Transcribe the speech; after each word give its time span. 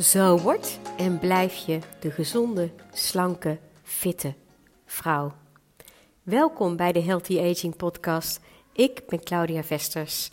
Zo 0.00 0.38
wordt 0.38 0.78
en 0.96 1.18
blijf 1.18 1.66
je 1.66 1.78
de 2.00 2.10
gezonde, 2.10 2.70
slanke, 2.92 3.58
fitte 3.82 4.34
vrouw. 4.84 5.32
Welkom 6.22 6.76
bij 6.76 6.92
de 6.92 7.00
Healthy 7.00 7.40
Aging 7.40 7.76
Podcast. 7.76 8.40
Ik 8.72 9.02
ben 9.08 9.24
Claudia 9.24 9.62
Vesters 9.62 10.30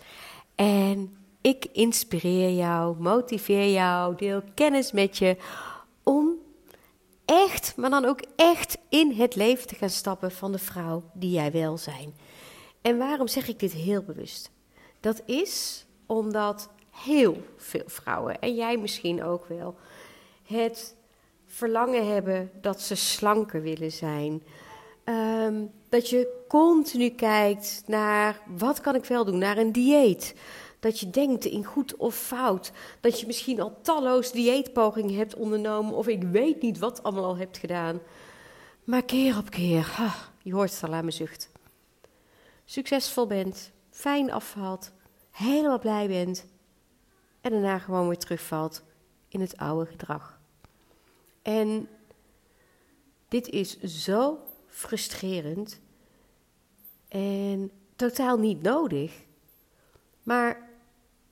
en 0.56 1.18
ik 1.42 1.66
inspireer 1.72 2.56
jou, 2.56 3.00
motiveer 3.00 3.72
jou, 3.72 4.16
deel 4.16 4.42
kennis 4.54 4.92
met 4.92 5.18
je 5.18 5.38
om 6.04 6.32
echt, 7.26 7.74
maar 7.76 7.90
dan 7.90 8.06
ook 8.06 8.22
echt 8.36 8.78
in 8.90 9.12
het 9.12 9.36
leven 9.36 9.68
te 9.68 9.76
gaan 9.76 9.90
stappen 9.90 10.32
van 10.32 10.52
de 10.52 10.60
vrouw 10.60 11.04
die 11.14 11.32
jij 11.32 11.52
wil 11.52 11.78
zijn. 11.78 12.14
En 12.82 12.98
waarom 12.98 13.28
zeg 13.28 13.48
ik 13.48 13.60
dit 13.60 13.74
heel 13.74 14.02
bewust? 14.02 14.52
Dat 15.00 15.22
is 15.26 15.86
omdat 16.06 16.70
heel 16.94 17.38
veel 17.58 17.84
vrouwen, 17.86 18.40
en 18.40 18.56
jij 18.56 18.78
misschien 18.78 19.24
ook 19.24 19.46
wel, 19.46 19.76
het 20.44 20.96
verlangen 21.46 22.14
hebben 22.14 22.52
dat 22.62 22.82
ze 22.82 22.96
slanker 22.96 23.62
willen 23.62 23.92
zijn. 23.92 24.44
Ehm, 25.04 25.66
dat 25.90 26.10
je 26.10 26.44
continu 26.48 27.10
kijkt 27.10 27.84
naar 27.86 28.42
wat 28.46 28.82
kan 28.82 28.96
ik 28.96 29.06
wel 29.06 29.26
doen, 29.26 29.38
naar 29.38 29.58
een 29.58 29.72
dieet. 29.72 30.36
Dat 30.80 31.00
je 31.00 31.10
denkt 31.10 31.46
in 31.46 31.66
goed 31.66 31.96
of 31.96 32.16
fout. 32.16 32.72
Dat 33.00 33.20
je 33.20 33.26
misschien 33.26 33.62
al 33.62 33.78
talloos 33.82 34.32
dieetpogingen 34.32 35.16
hebt 35.16 35.36
ondernomen 35.36 35.94
of 35.94 36.08
ik 36.08 36.24
weet 36.24 36.62
niet 36.62 36.80
wat 36.80 37.04
allemaal 37.04 37.26
al 37.26 37.38
hebt 37.38 37.58
gedaan. 37.58 38.00
Maar 38.84 39.04
keer 39.04 39.38
op 39.38 39.50
keer, 39.50 39.96
je 40.42 40.54
hoort 40.54 40.72
het 40.72 40.84
al 40.84 40.94
aan 40.94 41.00
mijn 41.00 41.14
zucht. 41.14 41.50
Succesvol 42.66 43.28
bent, 43.28 43.72
fijn 43.90 44.32
afvalt, 44.32 44.92
helemaal 45.32 45.80
blij 45.80 46.08
bent 46.08 46.46
en 47.44 47.52
daarna 47.52 47.80
gewoon 47.80 48.08
weer 48.08 48.18
terugvalt 48.18 48.84
in 49.28 49.42
het 49.42 49.58
oude 49.58 49.86
gedrag. 49.86 50.40
En 51.42 51.88
dit 53.28 53.50
is 53.50 53.80
zo 53.80 54.40
frustrerend 54.68 55.80
en 57.08 57.72
totaal 57.96 58.38
niet 58.38 58.62
nodig. 58.62 59.12
Maar 60.24 60.70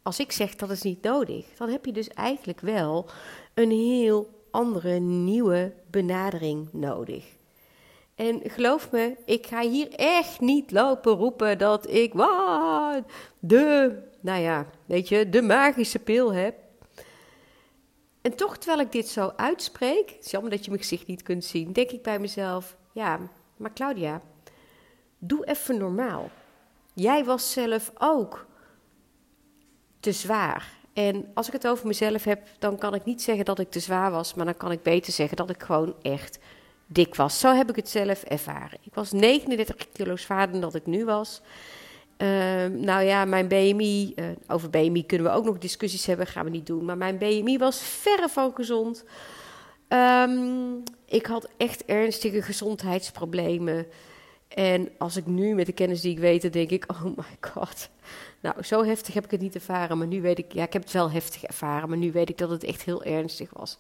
als 0.02 0.20
ik 0.20 0.32
zeg 0.32 0.56
dat 0.56 0.70
is 0.70 0.82
niet 0.82 1.04
nodig, 1.04 1.46
dan 1.58 1.70
heb 1.70 1.86
je 1.86 1.92
dus 1.92 2.08
eigenlijk 2.08 2.60
wel 2.60 3.10
een 3.54 3.72
heel 3.72 4.30
andere, 4.52 5.00
nieuwe 5.00 5.74
benadering 5.90 6.68
nodig. 6.72 7.26
En 8.16 8.42
geloof 8.44 8.92
me, 8.92 9.18
ik 9.26 9.48
ga 9.48 9.62
hier 9.62 9.90
echt 9.96 10.40
niet 10.40 10.72
lopen 10.72 11.12
roepen 11.12 11.58
dat 11.58 11.90
ik 11.90 12.14
wow, 12.14 13.04
de, 13.40 13.98
nou 14.22 14.42
ja, 14.42 14.66
weet 14.86 15.10
je, 15.10 15.30
de 15.30 15.42
magische 15.42 16.00
pil 16.00 16.34
heb. 16.34 16.56
En 18.22 18.36
toch, 18.36 18.58
terwijl 18.58 18.82
ik 18.82 18.92
dit 18.92 19.08
zo 19.08 19.34
uitspreek, 19.36 20.10
het 20.10 20.26
is 20.26 20.32
jammer 20.32 20.52
dat 20.52 20.64
je 20.64 20.72
mijn 20.72 20.82
gezicht 20.82 21.08
niet 21.08 21.24
kunt 21.24 21.46
zien, 21.46 21.74
denk 21.74 21.92
ik 21.92 22.02
bij 22.02 22.20
mezelf, 22.20 22.78
ja, 22.92 23.20
maar 23.58 23.74
Claudia, 23.74 24.22
doe 25.18 25.46
even 25.46 25.78
normaal. 25.78 26.30
Jij 26.94 27.26
was 27.26 27.52
zelf 27.52 27.92
ook 27.98 28.46
te 30.00 30.12
zwaar. 30.12 30.80
En 30.94 31.32
als 31.34 31.48
ik 31.48 31.54
het 31.54 31.68
over 31.68 31.88
mezelf 31.88 32.24
heb, 32.24 32.48
dan 32.60 32.78
kan 32.78 32.94
ik 32.94 33.06
niet 33.06 33.22
zeggen 33.22 33.46
dat 33.46 33.60
ik 33.60 33.72
te 33.72 33.80
zwaar 33.80 34.12
was, 34.12 34.34
maar 34.34 34.46
dan 34.46 34.58
kan 34.58 34.72
ik 34.72 34.84
beter 34.84 35.14
zeggen 35.14 35.38
dat 35.38 35.50
ik 35.50 35.64
gewoon 35.64 35.96
echt 36.02 36.40
dik 36.86 37.16
was. 37.16 37.40
Zo 37.40 37.54
heb 37.54 37.70
ik 37.70 37.76
het 37.76 37.90
zelf 37.90 38.24
ervaren. 38.24 38.80
Ik 38.82 38.94
was 38.94 39.12
39 39.12 39.76
kilo 39.92 40.16
zwaarder 40.16 40.52
dan 40.52 40.62
dat 40.62 40.76
ik 40.76 40.86
nu 40.86 41.06
was. 41.06 41.42
Ehm, 42.22 42.80
nou 42.80 43.04
ja, 43.04 43.26
mijn 43.26 43.48
BMI, 43.48 44.14
eh, 44.16 44.26
over 44.48 44.70
BMI 44.70 45.06
kunnen 45.06 45.32
we 45.32 45.38
ook 45.38 45.46
nog 45.46 45.58
discussies 45.58 46.06
hebben, 46.06 46.28
gaan 46.28 46.44
we 46.44 46.50
niet 46.50 46.66
doen. 46.66 46.86
Maar 46.86 46.98
mijn 46.98 47.18
BMI 47.18 47.58
was 47.58 47.82
verre 47.82 48.30
van 48.30 48.52
gezond. 48.56 49.04
Ehm, 49.88 50.74
ik 51.06 51.26
had 51.26 51.50
echt 51.58 51.86
ernstige 51.86 52.42
gezondheidsproblemen. 52.42 53.86
En 54.48 54.90
als 54.98 55.16
ik 55.16 55.26
nu 55.26 55.56
met 55.56 55.66
de 55.66 55.72
kennis 55.72 56.02
die 56.02 56.12
ik 56.12 56.20
weet, 56.20 56.42
dan 56.42 56.52
denk 56.52 56.70
ik: 56.70 56.86
oh 56.92 57.04
my 57.04 57.38
god. 57.52 57.90
Nou, 58.40 58.64
zo 58.64 58.84
heftig 58.84 59.14
heb 59.14 59.26
ik 59.26 59.32
het 59.32 59.42
niet 59.42 59.56
ervaren. 59.56 59.98
Maar 59.98 60.08
nu 60.08 60.22
weet 60.22 60.38
ik, 60.38 60.54
ja, 60.54 60.64
ik 60.64 60.74
heb 60.74 60.82
het 60.82 60.92
wel 60.92 61.12
heftig 61.12 61.44
ervaren. 61.44 61.90
Maar 61.90 61.98
nu 61.98 62.12
weet 62.12 62.30
ik 62.30 62.38
dat 62.38 62.50
het 62.50 62.64
echt 62.64 62.82
heel 62.82 63.04
ernstig 63.04 63.50
was. 63.54 63.78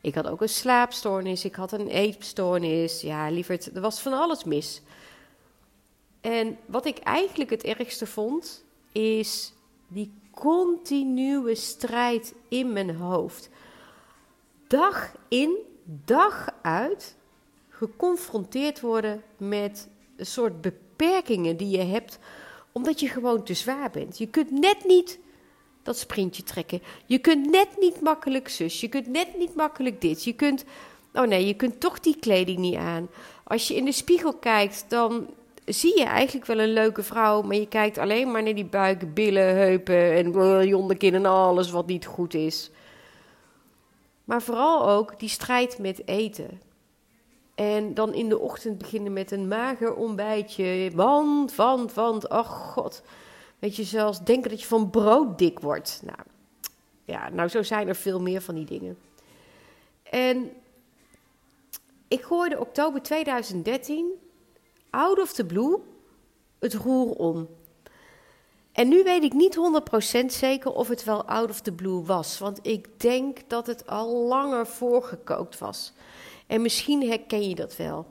Ik 0.00 0.14
had 0.14 0.26
ook 0.26 0.40
een 0.40 0.48
slaapstoornis, 0.48 1.44
ik 1.44 1.54
had 1.54 1.72
een 1.72 1.88
eetstoornis. 1.88 3.00
Ja, 3.00 3.30
lieverd, 3.30 3.74
er 3.74 3.80
was 3.80 4.00
van 4.00 4.12
alles 4.12 4.44
mis. 4.44 4.82
En 6.22 6.58
wat 6.66 6.86
ik 6.86 6.98
eigenlijk 6.98 7.50
het 7.50 7.64
ergste 7.64 8.06
vond, 8.06 8.64
is 8.92 9.52
die 9.88 10.12
continue 10.30 11.54
strijd 11.54 12.34
in 12.48 12.72
mijn 12.72 12.96
hoofd. 12.96 13.48
Dag 14.66 15.14
in, 15.28 15.56
dag 16.04 16.48
uit 16.62 17.16
geconfronteerd 17.68 18.80
worden 18.80 19.22
met 19.36 19.88
een 20.16 20.26
soort 20.26 20.60
beperkingen 20.60 21.56
die 21.56 21.68
je 21.68 21.82
hebt, 21.82 22.18
omdat 22.72 23.00
je 23.00 23.08
gewoon 23.08 23.44
te 23.44 23.54
zwaar 23.54 23.90
bent. 23.90 24.18
Je 24.18 24.26
kunt 24.26 24.50
net 24.50 24.84
niet 24.84 25.18
dat 25.82 25.98
sprintje 25.98 26.42
trekken. 26.42 26.82
Je 27.06 27.18
kunt 27.18 27.50
net 27.50 27.68
niet 27.78 28.00
makkelijk 28.00 28.48
zus. 28.48 28.80
Je 28.80 28.88
kunt 28.88 29.06
net 29.06 29.38
niet 29.38 29.54
makkelijk 29.54 30.00
dit. 30.00 30.24
Je 30.24 30.32
kunt. 30.32 30.64
Oh 31.12 31.26
nee, 31.26 31.46
je 31.46 31.54
kunt 31.54 31.80
toch 31.80 32.00
die 32.00 32.16
kleding 32.16 32.58
niet 32.58 32.76
aan. 32.76 33.08
Als 33.44 33.68
je 33.68 33.74
in 33.74 33.84
de 33.84 33.92
spiegel 33.92 34.32
kijkt, 34.34 34.84
dan 34.88 35.26
zie 35.64 35.98
je 35.98 36.04
eigenlijk 36.04 36.46
wel 36.46 36.58
een 36.58 36.72
leuke 36.72 37.02
vrouw. 37.02 37.42
Maar 37.42 37.56
je 37.56 37.68
kijkt 37.68 37.98
alleen 37.98 38.30
maar 38.30 38.42
naar 38.42 38.54
die 38.54 38.64
buik, 38.64 39.14
billen, 39.14 39.56
heupen 39.56 40.12
en 40.12 40.32
uh, 40.36 40.64
jonderkin 40.64 41.14
en 41.14 41.26
alles 41.26 41.70
wat 41.70 41.86
niet 41.86 42.06
goed 42.06 42.34
is. 42.34 42.70
Maar 44.24 44.42
vooral 44.42 44.88
ook 44.88 45.18
die 45.18 45.28
strijd 45.28 45.78
met 45.78 46.06
eten. 46.08 46.60
En 47.54 47.94
dan 47.94 48.14
in 48.14 48.28
de 48.28 48.38
ochtend 48.38 48.78
beginnen 48.78 49.12
met 49.12 49.30
een 49.30 49.48
mager 49.48 49.94
ontbijtje. 49.94 50.90
Want, 50.94 51.54
want, 51.54 51.94
want, 51.94 52.28
ach 52.28 52.72
god. 52.72 53.02
Weet 53.58 53.76
je, 53.76 53.84
zelfs 53.84 54.24
denken 54.24 54.50
dat 54.50 54.60
je 54.60 54.66
van 54.66 54.90
brood 54.90 55.38
dik 55.38 55.58
wordt. 55.58 56.02
Nou, 56.04 56.18
ja, 57.04 57.28
nou 57.28 57.48
zo 57.48 57.62
zijn 57.62 57.88
er 57.88 57.96
veel 57.96 58.20
meer 58.20 58.40
van 58.40 58.54
die 58.54 58.64
dingen. 58.64 58.98
En 60.02 60.50
ik 62.08 62.22
gooide 62.22 62.60
oktober 62.60 63.02
2013, 63.02 64.10
out 64.92 65.20
of 65.20 65.32
the 65.32 65.44
blue, 65.44 65.78
het 66.58 66.74
roer 66.74 67.10
om. 67.10 67.48
En 68.72 68.88
nu 68.88 69.02
weet 69.02 69.22
ik 69.22 69.32
niet 69.32 69.56
100% 70.22 70.26
zeker 70.26 70.72
of 70.72 70.88
het 70.88 71.04
wel 71.04 71.24
out 71.24 71.50
of 71.50 71.60
the 71.60 71.72
blue 71.72 72.02
was. 72.02 72.38
Want 72.38 72.58
ik 72.62 73.00
denk 73.00 73.38
dat 73.46 73.66
het 73.66 73.86
al 73.86 74.26
langer 74.26 74.66
voorgekookt 74.66 75.58
was. 75.58 75.92
En 76.46 76.62
misschien 76.62 77.08
herken 77.08 77.48
je 77.48 77.54
dat 77.54 77.76
wel. 77.76 78.06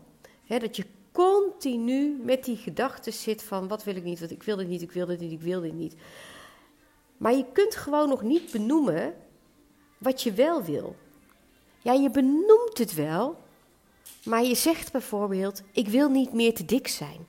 dat 0.47 0.75
je 0.75 0.85
continu 1.11 2.19
met 2.23 2.43
die 2.43 2.57
gedachten 2.57 3.13
zit 3.13 3.43
van 3.43 3.67
wat 3.67 3.83
wil 3.83 3.95
ik 3.95 4.03
niet, 4.03 4.19
wat 4.19 4.31
ik 4.31 4.43
wil 4.43 4.55
dit 4.55 4.67
niet, 4.67 4.81
ik 4.81 4.91
wil 4.91 5.05
dit 5.05 5.19
niet, 5.19 5.31
ik 5.31 5.41
wil 5.41 5.61
dit 5.61 5.73
niet. 5.73 5.95
Maar 7.17 7.33
je 7.33 7.45
kunt 7.53 7.75
gewoon 7.75 8.09
nog 8.09 8.21
niet 8.21 8.51
benoemen 8.51 9.13
wat 9.97 10.21
je 10.21 10.31
wel 10.31 10.63
wil. 10.63 10.95
Ja, 11.81 11.93
je 11.93 12.09
benoemt 12.09 12.77
het 12.77 12.93
wel, 12.93 13.37
maar 14.23 14.43
je 14.43 14.55
zegt 14.55 14.91
bijvoorbeeld: 14.91 15.61
ik 15.71 15.87
wil 15.87 16.09
niet 16.09 16.33
meer 16.33 16.53
te 16.53 16.65
dik 16.65 16.87
zijn. 16.87 17.27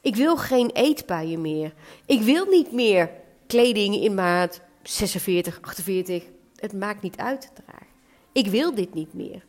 Ik 0.00 0.16
wil 0.16 0.36
geen 0.36 0.70
eetbuien 0.70 1.40
meer. 1.40 1.74
Ik 2.06 2.20
wil 2.20 2.44
niet 2.44 2.72
meer 2.72 3.10
kleding 3.46 3.94
in 3.94 4.14
maat 4.14 4.60
46, 4.82 5.58
48. 5.60 6.24
Het 6.54 6.72
maakt 6.72 7.02
niet 7.02 7.16
uit 7.16 7.50
dragen. 7.54 7.86
Ik 8.32 8.46
wil 8.46 8.74
dit 8.74 8.94
niet 8.94 9.14
meer. 9.14 9.44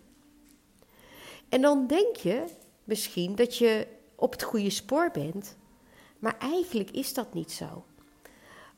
En 1.49 1.61
dan 1.61 1.87
denk 1.87 2.15
je, 2.15 2.43
misschien 2.83 3.35
dat 3.35 3.57
je 3.57 3.87
op 4.15 4.31
het 4.31 4.43
goede 4.43 4.69
spoor 4.69 5.09
bent. 5.13 5.57
Maar 6.19 6.35
eigenlijk 6.39 6.91
is 6.91 7.13
dat 7.13 7.33
niet 7.33 7.51
zo. 7.51 7.83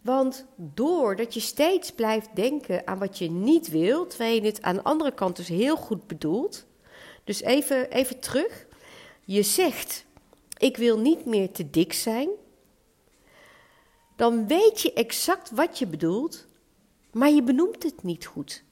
Want 0.02 0.46
doordat 0.56 1.34
je 1.34 1.40
steeds 1.40 1.92
blijft 1.92 2.36
denken 2.36 2.88
aan 2.88 3.00
wat 3.00 3.18
je 3.18 3.30
niet 3.30 3.70
wilt, 3.70 4.10
terwijl 4.10 4.36
je 4.36 4.42
het 4.42 4.62
aan 4.62 4.76
de 4.76 4.84
andere 4.84 5.12
kant 5.12 5.36
dus 5.36 5.48
heel 5.48 5.76
goed 5.76 6.08
bedoelt. 6.08 6.66
Dus 7.24 7.42
even, 7.42 7.92
even 7.92 8.20
terug. 8.20 8.66
Je 9.24 9.44
zegt: 9.44 10.06
Ik 10.58 10.78
wil 10.78 11.00
niet 11.00 11.26
meer 11.26 11.52
te 11.52 11.70
dik 11.70 11.94
zijn. 11.94 12.30
Dan 14.16 14.48
weet 14.48 14.82
je 14.82 14.94
exact 14.94 15.52
wat 15.52 15.80
je 15.80 15.88
bedoelt, 15.88 16.46
maar 17.12 17.30
je 17.30 17.44
benoemt 17.44 17.84
het 17.84 18.04
niet 18.04 18.26
goed. 18.26 18.64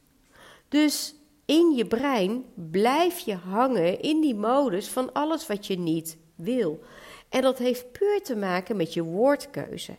Dus 0.67 1.15
in 1.45 1.73
je 1.75 1.85
brein 1.85 2.45
blijf 2.71 3.19
je 3.19 3.35
hangen 3.35 4.01
in 4.01 4.21
die 4.21 4.35
modus 4.35 4.87
van 4.87 5.13
alles 5.13 5.47
wat 5.47 5.67
je 5.67 5.77
niet 5.77 6.17
wil. 6.35 6.83
En 7.29 7.41
dat 7.41 7.57
heeft 7.57 7.91
puur 7.91 8.21
te 8.23 8.35
maken 8.35 8.75
met 8.75 8.93
je 8.93 9.03
woordkeuze. 9.03 9.95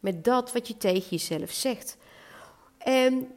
Met 0.00 0.24
dat 0.24 0.52
wat 0.52 0.68
je 0.68 0.76
tegen 0.76 1.08
jezelf 1.10 1.50
zegt. 1.50 1.96
En 2.78 3.28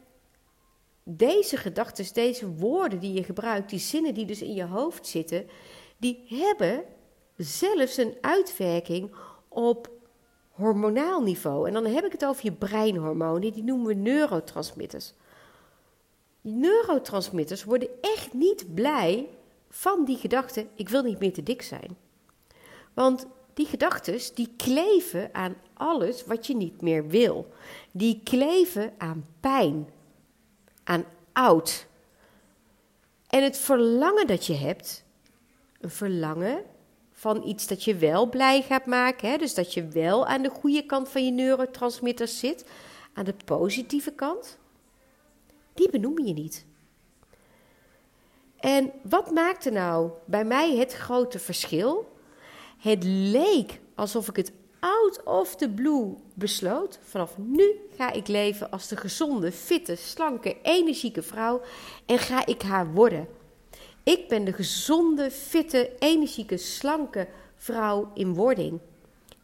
deze 1.08 1.56
gedachten, 1.56 2.14
deze 2.14 2.48
woorden 2.48 2.98
die 2.98 3.12
je 3.12 3.24
gebruikt, 3.24 3.70
die 3.70 3.78
zinnen 3.78 4.14
die 4.14 4.24
dus 4.24 4.42
in 4.42 4.54
je 4.54 4.64
hoofd 4.64 5.06
zitten, 5.06 5.46
die 5.96 6.24
hebben 6.28 6.84
zelfs 7.36 7.96
een 7.96 8.14
uitwerking 8.20 9.14
op 9.48 9.90
hormonaal 10.50 11.22
niveau. 11.22 11.66
En 11.66 11.72
dan 11.72 11.84
heb 11.84 12.04
ik 12.04 12.12
het 12.12 12.24
over 12.24 12.44
je 12.44 12.52
breinhormonen, 12.52 13.52
die 13.52 13.64
noemen 13.64 13.86
we 13.86 13.94
neurotransmitters. 13.94 15.14
neurotransmitters 16.40 17.64
worden 17.64 17.88
echt 18.00 18.32
niet 18.32 18.74
blij 18.74 19.28
van 19.70 20.04
die 20.04 20.16
gedachte: 20.16 20.66
ik 20.74 20.88
wil 20.88 21.02
niet 21.02 21.18
meer 21.18 21.32
te 21.32 21.42
dik 21.42 21.62
zijn. 21.62 21.96
Want 22.94 23.26
die 23.54 23.66
gedachten 23.66 24.34
die 24.34 24.54
kleven 24.56 25.34
aan 25.34 25.56
alles 25.74 26.24
wat 26.24 26.46
je 26.46 26.56
niet 26.56 26.80
meer 26.80 27.08
wil. 27.08 27.46
Die 27.92 28.20
kleven 28.24 28.94
aan 28.98 29.26
pijn, 29.40 29.88
aan 30.86 31.04
oud. 31.32 31.86
En 33.28 33.42
het 33.42 33.58
verlangen 33.58 34.26
dat 34.26 34.46
je 34.46 34.54
hebt, 34.54 35.04
een 35.80 35.90
verlangen 35.90 36.62
van 37.12 37.42
iets 37.42 37.66
dat 37.66 37.84
je 37.84 37.96
wel 37.96 38.28
blij 38.28 38.62
gaat 38.62 38.86
maken, 38.86 39.30
hè? 39.30 39.36
dus 39.36 39.54
dat 39.54 39.74
je 39.74 39.88
wel 39.88 40.26
aan 40.26 40.42
de 40.42 40.50
goede 40.50 40.86
kant 40.86 41.08
van 41.08 41.24
je 41.24 41.30
neurotransmitters 41.30 42.38
zit, 42.38 42.64
aan 43.12 43.24
de 43.24 43.34
positieve 43.44 44.12
kant, 44.12 44.58
die 45.74 45.90
benoem 45.90 46.18
je 46.18 46.32
niet. 46.32 46.66
En 48.56 48.92
wat 49.02 49.30
maakte 49.30 49.70
nou 49.70 50.10
bij 50.24 50.44
mij 50.44 50.76
het 50.76 50.92
grote 50.92 51.38
verschil? 51.38 52.16
Het 52.78 53.04
leek 53.04 53.80
alsof 53.94 54.28
ik 54.28 54.36
het 54.36 54.52
out 54.80 55.22
of 55.24 55.56
the 55.56 55.68
blue 55.68 56.14
besloot. 56.34 56.98
Vanaf 57.02 57.38
nu 57.38 57.80
ga 57.96 58.12
ik 58.12 58.28
leven 58.28 58.70
als 58.70 58.88
de 58.88 58.96
gezonde, 58.96 59.52
fitte, 59.52 59.96
slanke, 59.96 60.56
energieke 60.62 61.22
vrouw 61.22 61.60
en 62.06 62.18
ga 62.18 62.46
ik 62.46 62.62
haar 62.62 62.92
worden. 62.92 63.28
Ik 64.02 64.28
ben 64.28 64.44
de 64.44 64.52
gezonde, 64.52 65.30
fitte, 65.30 65.90
energieke, 65.98 66.56
slanke 66.56 67.28
vrouw 67.56 68.10
in 68.14 68.34
wording. 68.34 68.80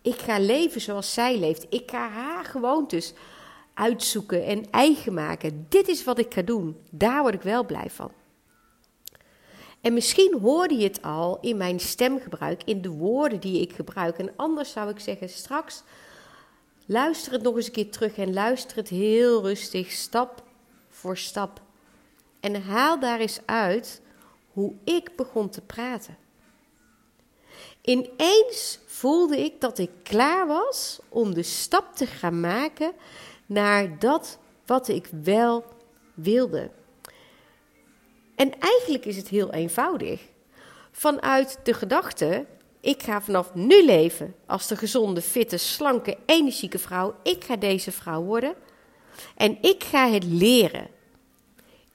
Ik 0.02 0.18
ga 0.18 0.38
leven 0.38 0.80
zoals 0.80 1.12
zij 1.14 1.38
leeft. 1.38 1.66
Ik 1.68 1.90
ga 1.90 2.08
haar 2.08 2.44
gewoontes 2.44 3.12
uitzoeken 3.74 4.44
en 4.44 4.70
eigen 4.70 5.14
maken. 5.14 5.66
Dit 5.68 5.88
is 5.88 6.04
wat 6.04 6.18
ik 6.18 6.34
ga 6.34 6.42
doen. 6.42 6.76
Daar 6.90 7.22
word 7.22 7.34
ik 7.34 7.42
wel 7.42 7.64
blij 7.64 7.90
van. 7.90 8.10
En 9.82 9.92
misschien 9.92 10.38
hoorde 10.40 10.74
je 10.74 10.84
het 10.84 11.02
al 11.02 11.38
in 11.40 11.56
mijn 11.56 11.80
stemgebruik, 11.80 12.62
in 12.64 12.82
de 12.82 12.90
woorden 12.90 13.40
die 13.40 13.60
ik 13.60 13.72
gebruik. 13.72 14.18
En 14.18 14.32
anders 14.36 14.72
zou 14.72 14.90
ik 14.90 14.98
zeggen, 14.98 15.28
straks 15.28 15.82
luister 16.86 17.32
het 17.32 17.42
nog 17.42 17.56
eens 17.56 17.66
een 17.66 17.72
keer 17.72 17.90
terug 17.90 18.16
en 18.16 18.32
luister 18.32 18.76
het 18.76 18.88
heel 18.88 19.42
rustig, 19.42 19.90
stap 19.90 20.42
voor 20.88 21.16
stap. 21.16 21.60
En 22.40 22.62
haal 22.62 23.00
daar 23.00 23.20
eens 23.20 23.40
uit 23.44 24.00
hoe 24.52 24.74
ik 24.84 25.16
begon 25.16 25.48
te 25.50 25.60
praten. 25.60 26.16
Ineens 27.80 28.78
voelde 28.86 29.44
ik 29.44 29.60
dat 29.60 29.78
ik 29.78 29.90
klaar 30.02 30.46
was 30.46 31.00
om 31.08 31.34
de 31.34 31.42
stap 31.42 31.96
te 31.96 32.06
gaan 32.06 32.40
maken 32.40 32.92
naar 33.46 33.98
dat 33.98 34.38
wat 34.66 34.88
ik 34.88 35.08
wel 35.22 35.64
wilde. 36.14 36.70
En 38.34 38.58
eigenlijk 38.58 39.04
is 39.04 39.16
het 39.16 39.28
heel 39.28 39.52
eenvoudig. 39.52 40.20
Vanuit 40.92 41.58
de 41.62 41.74
gedachte: 41.74 42.46
ik 42.80 43.02
ga 43.02 43.22
vanaf 43.22 43.54
nu 43.54 43.84
leven 43.84 44.34
als 44.46 44.66
de 44.66 44.76
gezonde, 44.76 45.22
fitte, 45.22 45.56
slanke, 45.56 46.16
energieke 46.26 46.78
vrouw. 46.78 47.14
Ik 47.22 47.44
ga 47.44 47.56
deze 47.56 47.92
vrouw 47.92 48.22
worden. 48.22 48.54
En 49.36 49.58
ik 49.60 49.84
ga 49.84 50.10
het 50.10 50.24
leren. 50.24 50.88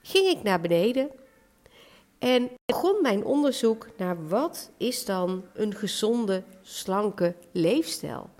Ging 0.02 0.26
ik 0.26 0.42
naar 0.42 0.60
beneden 0.60 1.10
en 2.18 2.50
begon 2.64 3.02
mijn 3.02 3.24
onderzoek 3.24 3.86
naar 3.96 4.28
wat 4.28 4.70
is 4.76 5.04
dan 5.04 5.44
een 5.54 5.74
gezonde, 5.74 6.42
slanke 6.62 7.34
leefstijl? 7.52 8.30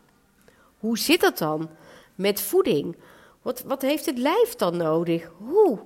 Hoe 0.79 0.99
zit 0.99 1.21
dat 1.21 1.39
dan 1.39 1.71
met 2.15 2.41
voeding? 2.41 2.97
Wat, 3.43 3.63
wat 3.63 3.83
heeft 3.83 4.07
het 4.07 4.19
lijf 4.19 4.55
dan 4.55 4.77
nodig? 4.77 5.31
Hoe? 5.39 5.79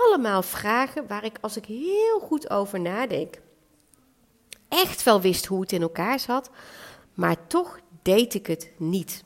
Allemaal 0.00 0.42
vragen 0.42 1.06
waar 1.06 1.24
ik, 1.24 1.38
als 1.40 1.56
ik 1.56 1.64
heel 1.64 2.20
goed 2.20 2.50
over 2.50 2.80
nadenk, 2.80 3.34
echt 4.68 5.02
wel 5.02 5.20
wist 5.20 5.46
hoe 5.46 5.60
het 5.60 5.72
in 5.72 5.82
elkaar 5.82 6.20
zat, 6.20 6.50
maar 7.14 7.46
toch 7.46 7.80
deed 8.02 8.34
ik 8.34 8.46
het 8.46 8.70
niet. 8.76 9.24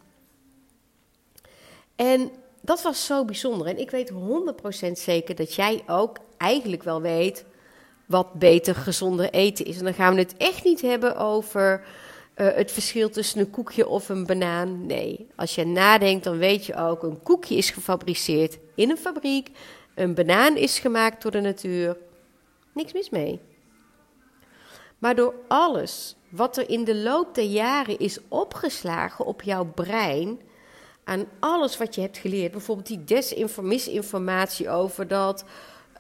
En 1.97 2.31
dat 2.61 2.83
was 2.83 3.07
zo 3.07 3.25
bijzonder. 3.25 3.67
En 3.67 3.79
ik 3.79 3.91
weet 3.91 4.13
100% 4.89 4.93
zeker 4.93 5.35
dat 5.35 5.55
jij 5.55 5.83
ook 5.87 6.19
eigenlijk 6.37 6.83
wel 6.83 7.01
weet 7.01 7.45
wat 8.07 8.33
beter 8.33 8.75
gezonder 8.75 9.31
eten 9.31 9.65
is. 9.65 9.79
En 9.79 9.85
dan 9.85 9.95
gaan 9.95 10.15
we 10.15 10.21
het 10.21 10.37
echt 10.37 10.65
niet 10.65 10.81
hebben 10.81 11.17
over 11.17 11.85
uh, 12.37 12.49
het 12.55 12.73
verschil 12.73 13.11
tussen 13.11 13.41
een 13.41 13.51
koekje 13.51 13.89
of 13.89 14.09
een 14.09 14.27
banaan. 14.27 14.87
Nee, 14.87 15.27
als 15.37 15.55
je 15.55 15.65
nadenkt, 15.65 16.25
dan 16.25 16.39
weet 16.39 16.67
je 16.67 16.77
ook: 16.77 17.03
een 17.03 17.23
koekje 17.23 17.57
is 17.57 17.71
gefabriceerd 17.71 18.59
in 18.75 18.91
een 18.91 18.97
fabriek. 18.97 19.51
Een 19.97 20.15
banaan 20.15 20.57
is 20.57 20.79
gemaakt 20.79 21.23
door 21.23 21.31
de 21.31 21.41
natuur. 21.41 21.97
Niks 22.73 22.93
mis 22.93 23.11
mee. 23.11 23.41
Maar 24.99 25.15
door 25.15 25.35
alles 25.49 26.17
wat 26.29 26.57
er 26.57 26.71
in 26.71 26.85
de 26.85 26.97
loop 26.97 27.35
der 27.35 27.45
jaren 27.45 27.99
is 27.99 28.19
opgeslagen 28.29 29.25
op 29.25 29.43
jouw 29.43 29.65
brein, 29.65 30.41
aan 31.05 31.25
alles 31.41 31.77
wat 31.77 31.95
je 31.95 32.01
hebt 32.01 32.19
geleerd, 32.19 32.53
bijvoorbeeld 32.53 32.87
die 32.87 33.05
desinformatie 33.05 34.71
over 34.71 35.09
dat 35.09 35.45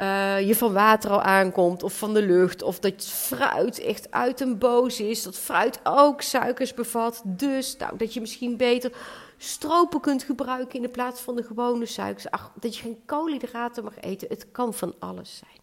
uh, 0.00 0.46
je 0.46 0.54
van 0.54 0.72
water 0.72 1.10
al 1.10 1.22
aankomt 1.22 1.82
of 1.82 1.98
van 1.98 2.14
de 2.14 2.22
lucht, 2.22 2.62
of 2.62 2.78
dat 2.78 3.06
fruit 3.06 3.80
echt 3.80 4.10
uit 4.10 4.40
een 4.40 4.58
boos 4.58 5.00
is, 5.00 5.22
dat 5.22 5.38
fruit 5.38 5.80
ook 5.84 6.22
suikers 6.22 6.74
bevat, 6.74 7.22
dus 7.24 7.76
nou, 7.76 7.96
dat 7.96 8.14
je 8.14 8.20
misschien 8.20 8.56
beter 8.56 8.92
stropen 9.36 10.00
kunt 10.00 10.22
gebruiken 10.22 10.76
in 10.76 10.82
de 10.82 10.88
plaats 10.88 11.20
van 11.20 11.36
de 11.36 11.42
gewone 11.42 11.86
suikers. 11.86 12.30
Ach, 12.30 12.52
dat 12.60 12.76
je 12.76 12.82
geen 12.82 13.02
koolhydraten 13.04 13.84
mag 13.84 14.00
eten. 14.00 14.28
Het 14.28 14.50
kan 14.50 14.74
van 14.74 14.94
alles 14.98 15.36
zijn. 15.36 15.60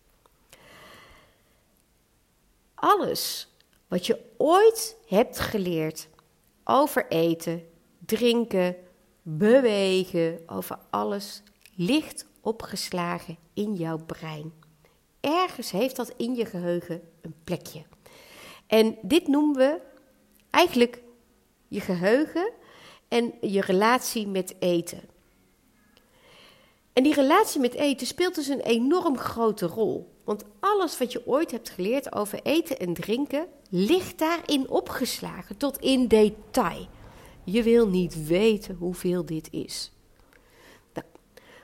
Alles 2.76 3.48
wat 3.88 4.06
je 4.06 4.20
ooit 4.38 4.98
hebt 5.08 5.40
geleerd 5.40 6.08
over 6.64 7.08
eten, 7.08 7.64
drinken, 8.06 8.76
bewegen, 9.22 10.40
over 10.46 10.80
alles, 10.90 11.44
ligt 11.76 12.26
opgeslagen 12.42 13.38
in 13.54 13.74
jouw 13.74 13.98
brein. 13.98 14.54
Ergens 15.20 15.72
heeft 15.72 15.96
dat 15.96 16.14
in 16.18 16.36
je 16.36 16.46
geheugen 16.46 17.02
een 17.22 17.36
plekje. 17.44 17.84
En 18.68 18.98
dit 19.02 19.28
noemen 19.28 19.56
we 19.56 19.82
eigenlijk 20.50 21.02
je 21.68 21.80
geheugen 21.80 22.52
en 23.14 23.34
je 23.42 23.62
relatie 23.62 24.28
met 24.28 24.56
eten. 24.60 25.02
En 26.94 27.04
die 27.04 27.14
relatie 27.14 27.62
met 27.62 27.74
eten 27.74 28.08
speelt 28.08 28.36
dus 28.36 28.48
een 28.48 28.62
enorm 28.62 29.18
grote 29.18 29.66
rol. 29.66 30.12
Want 30.24 30.44
alles 30.60 30.98
wat 30.98 31.12
je 31.12 31.28
ooit 31.28 31.52
hebt 31.52 31.70
geleerd 31.70 32.16
over 32.16 32.40
eten 32.44 32.80
en 32.80 32.94
drinken 32.94 33.48
ligt 33.70 34.20
daarin 34.20 34.70
opgeslagen 34.70 35.58
tot 35.58 35.78
in 35.78 36.08
detail. 36.08 36.88
Je 37.44 37.64
wil 37.64 37.88
niet 37.88 38.26
weten 38.26 38.76
hoeveel 38.76 39.26
dit 39.26 39.48
is. 39.52 39.92
Nou, 40.94 41.08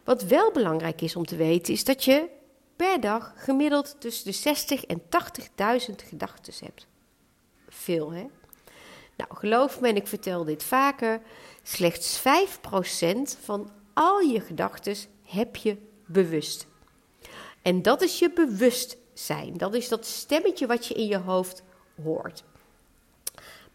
wat 0.04 0.24
wel 0.24 0.52
belangrijk 0.52 1.02
is 1.02 1.16
om 1.16 1.26
te 1.26 1.36
weten 1.36 1.74
is 1.74 1.84
dat 1.84 2.04
je 2.04 2.30
per 2.76 3.02
dag 3.02 3.34
gemiddeld 3.36 3.96
tussen 4.00 4.26
de 4.26 4.32
60 4.32 4.86
en 4.86 5.02
80.000 5.02 5.96
gedachten 6.08 6.54
hebt. 6.60 6.88
Veel 7.68 8.12
hè? 8.12 8.26
Nou, 9.20 9.36
geloof 9.36 9.80
me, 9.80 9.88
en 9.88 9.96
ik 9.96 10.08
vertel 10.08 10.44
dit 10.44 10.64
vaker, 10.64 11.22
slechts 11.64 12.20
5% 12.20 12.22
van 13.42 13.72
al 13.94 14.20
je 14.20 14.40
gedachten 14.40 14.96
heb 15.24 15.56
je 15.56 15.78
bewust. 16.06 16.68
En 17.62 17.82
dat 17.82 18.02
is 18.02 18.20
je 18.20 18.32
bewustzijn. 18.32 19.58
Dat 19.58 19.74
is 19.74 19.88
dat 19.88 20.06
stemmetje 20.06 20.68
wat 20.68 20.86
je 20.86 20.94
in 20.94 21.08
je 21.08 21.18
hoofd 21.18 21.64
hoort. 22.04 22.44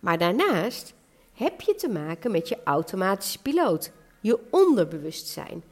Maar 0.00 0.18
daarnaast 0.18 0.94
heb 1.32 1.60
je 1.60 1.74
te 1.74 1.88
maken 1.88 2.30
met 2.30 2.48
je 2.48 2.58
automatische 2.64 3.42
piloot, 3.42 3.90
je 4.20 4.38
onderbewustzijn. 4.50 5.64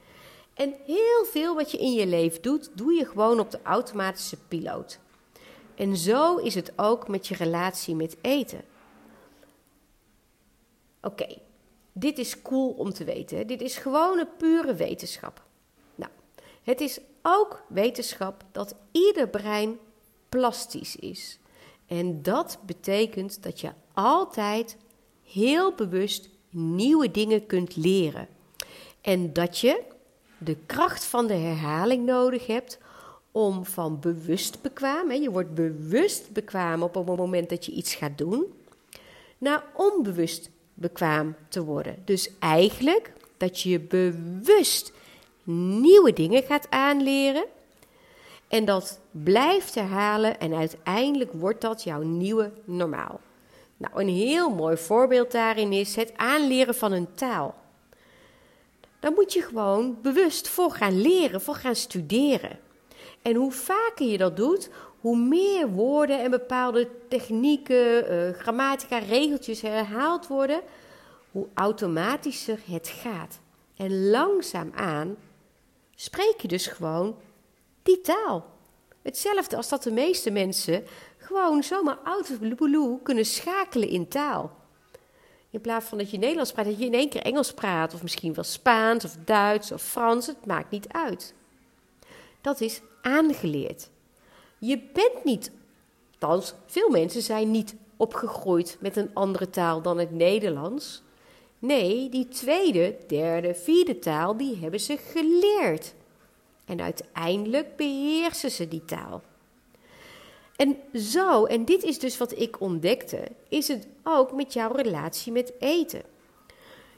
En 0.54 0.74
heel 0.86 1.24
veel 1.30 1.54
wat 1.54 1.70
je 1.70 1.78
in 1.78 1.92
je 1.92 2.06
leven 2.06 2.42
doet, 2.42 2.70
doe 2.74 2.92
je 2.92 3.06
gewoon 3.06 3.40
op 3.40 3.50
de 3.50 3.60
automatische 3.62 4.36
piloot. 4.48 4.98
En 5.74 5.96
zo 5.96 6.36
is 6.36 6.54
het 6.54 6.72
ook 6.76 7.08
met 7.08 7.26
je 7.26 7.34
relatie 7.34 7.94
met 7.94 8.16
eten. 8.20 8.70
Oké, 11.02 11.26
dit 11.92 12.18
is 12.18 12.42
cool 12.42 12.70
om 12.70 12.92
te 12.92 13.04
weten. 13.04 13.46
Dit 13.46 13.60
is 13.60 13.76
gewoon 13.76 14.18
een 14.18 14.36
pure 14.38 14.74
wetenschap. 14.74 15.42
Nou, 15.94 16.10
het 16.62 16.80
is 16.80 17.00
ook 17.22 17.62
wetenschap 17.68 18.44
dat 18.52 18.74
ieder 18.92 19.28
brein 19.28 19.78
plastisch 20.28 20.96
is. 20.96 21.38
En 21.86 22.22
dat 22.22 22.58
betekent 22.66 23.42
dat 23.42 23.60
je 23.60 23.70
altijd 23.92 24.76
heel 25.22 25.74
bewust 25.74 26.28
nieuwe 26.50 27.10
dingen 27.10 27.46
kunt 27.46 27.76
leren. 27.76 28.28
En 29.00 29.32
dat 29.32 29.58
je 29.58 29.82
de 30.38 30.56
kracht 30.66 31.04
van 31.04 31.26
de 31.26 31.34
herhaling 31.34 32.04
nodig 32.04 32.46
hebt 32.46 32.78
om 33.30 33.64
van 33.64 34.00
bewust 34.00 34.62
bekwaam, 34.62 35.10
hè, 35.10 35.16
je 35.16 35.30
wordt 35.30 35.54
bewust 35.54 36.32
bekwaam 36.32 36.82
op 36.82 36.94
het 36.94 37.06
moment 37.06 37.48
dat 37.48 37.66
je 37.66 37.72
iets 37.72 37.94
gaat 37.94 38.18
doen, 38.18 38.44
naar 39.38 39.64
onbewust 39.76 40.50
bekwaam 40.74 41.36
te 41.48 41.64
worden. 41.64 42.02
Dus 42.04 42.30
eigenlijk 42.38 43.12
dat 43.36 43.60
je 43.60 43.80
bewust 43.80 44.92
nieuwe 45.44 46.12
dingen 46.12 46.42
gaat 46.42 46.66
aanleren, 46.70 47.44
En 48.48 48.64
dat 48.64 49.00
blijft 49.10 49.74
herhalen 49.74 50.40
en 50.40 50.54
uiteindelijk 50.54 51.32
wordt 51.32 51.60
dat 51.60 51.82
jouw 51.82 52.02
nieuwe 52.02 52.52
normaal. 52.64 53.20
Nou, 53.76 54.00
een 54.00 54.08
heel 54.08 54.50
mooi 54.50 54.76
voorbeeld 54.76 55.32
daarin 55.32 55.72
is 55.72 55.96
het 55.96 56.12
aanleren 56.16 56.74
van 56.74 56.92
een 56.92 57.14
taal. 57.14 57.54
Dan 59.00 59.12
moet 59.14 59.32
je 59.32 59.42
gewoon 59.42 59.98
bewust 60.02 60.48
voor 60.48 60.70
gaan 60.70 61.00
leren, 61.00 61.40
voor 61.40 61.54
gaan 61.54 61.74
studeren. 61.74 62.58
En 63.22 63.34
hoe 63.34 63.52
vaker 63.52 64.06
je 64.06 64.18
dat 64.18 64.36
doet, 64.36 64.70
hoe 65.02 65.16
meer 65.16 65.68
woorden 65.68 66.20
en 66.20 66.30
bepaalde 66.30 66.88
technieken, 67.08 68.12
uh, 68.12 68.34
grammatica, 68.34 68.98
regeltjes 68.98 69.60
herhaald 69.60 70.26
worden, 70.26 70.60
hoe 71.30 71.46
automatischer 71.54 72.58
het 72.66 72.88
gaat. 72.88 73.38
En 73.76 74.10
langzaamaan 74.10 75.16
spreek 75.94 76.34
je 76.40 76.48
dus 76.48 76.66
gewoon 76.66 77.16
die 77.82 78.00
taal. 78.00 78.50
Hetzelfde 79.02 79.56
als 79.56 79.68
dat 79.68 79.82
de 79.82 79.92
meeste 79.92 80.30
mensen 80.30 80.84
gewoon 81.18 81.62
zomaar 81.62 81.98
out 82.04 82.30
of 82.30 83.02
kunnen 83.02 83.26
schakelen 83.26 83.88
in 83.88 84.08
taal. 84.08 84.56
In 85.50 85.60
plaats 85.60 85.86
van 85.86 85.98
dat 85.98 86.10
je 86.10 86.18
Nederlands 86.18 86.52
praat, 86.52 86.66
dat 86.66 86.78
je 86.78 86.84
in 86.84 86.94
één 86.94 87.08
keer 87.08 87.22
Engels 87.22 87.52
praat, 87.52 87.94
of 87.94 88.02
misschien 88.02 88.34
wel 88.34 88.44
Spaans 88.44 89.04
of 89.04 89.16
Duits 89.24 89.72
of 89.72 89.82
Frans, 89.82 90.26
het 90.26 90.46
maakt 90.46 90.70
niet 90.70 90.88
uit. 90.88 91.34
Dat 92.40 92.60
is 92.60 92.80
aangeleerd. 93.00 93.90
Je 94.64 94.78
bent 94.92 95.24
niet, 95.24 95.50
althans, 96.18 96.54
veel 96.66 96.88
mensen 96.88 97.22
zijn 97.22 97.50
niet 97.50 97.74
opgegroeid 97.96 98.76
met 98.80 98.96
een 98.96 99.10
andere 99.14 99.50
taal 99.50 99.82
dan 99.82 99.98
het 99.98 100.10
Nederlands. 100.10 101.02
Nee, 101.58 102.08
die 102.08 102.28
tweede, 102.28 102.96
derde, 103.06 103.54
vierde 103.54 103.98
taal, 103.98 104.36
die 104.36 104.56
hebben 104.56 104.80
ze 104.80 104.96
geleerd. 104.96 105.94
En 106.64 106.80
uiteindelijk 106.80 107.76
beheersen 107.76 108.50
ze 108.50 108.68
die 108.68 108.84
taal. 108.84 109.22
En 110.56 110.76
zo, 110.94 111.44
en 111.44 111.64
dit 111.64 111.82
is 111.82 111.98
dus 111.98 112.18
wat 112.18 112.38
ik 112.38 112.60
ontdekte, 112.60 113.28
is 113.48 113.68
het 113.68 113.88
ook 114.02 114.32
met 114.32 114.52
jouw 114.52 114.72
relatie 114.72 115.32
met 115.32 115.52
eten. 115.58 116.02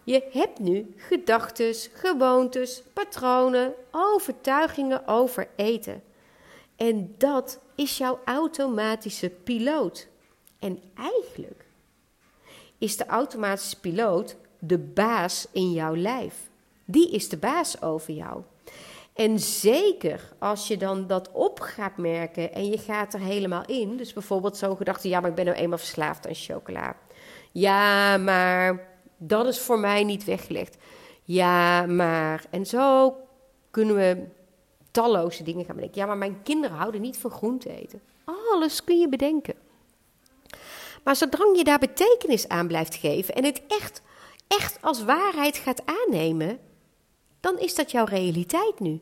Je 0.02 0.28
hebt 0.30 0.58
nu 0.58 0.94
gedachten, 0.96 1.74
gewoontes, 1.74 2.82
patronen, 2.92 3.74
overtuigingen 3.90 5.06
over 5.06 5.48
eten. 5.56 6.02
En 6.76 7.14
dat 7.18 7.60
is 7.74 7.98
jouw 7.98 8.20
automatische 8.24 9.30
piloot. 9.30 10.08
En 10.58 10.80
eigenlijk 10.96 11.64
is 12.78 12.96
de 12.96 13.06
automatische 13.06 13.80
piloot 13.80 14.36
de 14.58 14.78
baas 14.78 15.46
in 15.52 15.72
jouw 15.72 15.96
lijf. 15.96 16.34
Die 16.84 17.10
is 17.10 17.28
de 17.28 17.36
baas 17.36 17.82
over 17.82 18.12
jou. 18.12 18.42
En 19.14 19.38
zeker 19.38 20.32
als 20.38 20.68
je 20.68 20.76
dan 20.76 21.06
dat 21.06 21.30
op 21.32 21.60
gaat 21.60 21.96
merken 21.96 22.52
en 22.52 22.66
je 22.66 22.78
gaat 22.78 23.14
er 23.14 23.20
helemaal 23.20 23.64
in. 23.66 23.96
Dus 23.96 24.12
bijvoorbeeld 24.12 24.56
zo'n 24.56 24.76
gedachte, 24.76 25.08
ja, 25.08 25.20
maar 25.20 25.30
ik 25.30 25.36
ben 25.36 25.44
nou 25.44 25.56
eenmaal 25.56 25.78
verslaafd 25.78 26.26
aan 26.26 26.34
chocola. 26.34 26.96
Ja, 27.52 28.16
maar 28.16 28.88
dat 29.16 29.46
is 29.46 29.60
voor 29.60 29.78
mij 29.78 30.04
niet 30.04 30.24
weggelegd. 30.24 30.76
Ja, 31.22 31.86
maar. 31.86 32.44
En 32.50 32.66
zo 32.66 33.16
kunnen 33.70 33.94
we 33.96 34.26
talloze 34.94 35.42
dingen 35.42 35.64
gaan 35.64 35.74
bedenken. 35.74 36.00
Ja, 36.00 36.06
maar 36.06 36.16
mijn 36.16 36.42
kinderen 36.42 36.76
houden 36.76 37.00
niet 37.00 37.16
van 37.16 37.30
groente 37.30 37.80
eten. 37.80 38.00
Alles 38.24 38.84
kun 38.84 38.98
je 38.98 39.08
bedenken. 39.08 39.54
Maar 41.04 41.16
zodra 41.16 41.44
je 41.56 41.64
daar 41.64 41.78
betekenis 41.78 42.48
aan 42.48 42.66
blijft 42.66 42.94
geven 42.94 43.34
en 43.34 43.44
het 43.44 43.62
echt, 43.68 44.02
echt 44.48 44.78
als 44.82 45.04
waarheid 45.04 45.56
gaat 45.56 45.82
aannemen, 45.84 46.58
dan 47.40 47.58
is 47.58 47.74
dat 47.74 47.90
jouw 47.90 48.04
realiteit 48.04 48.80
nu. 48.80 49.00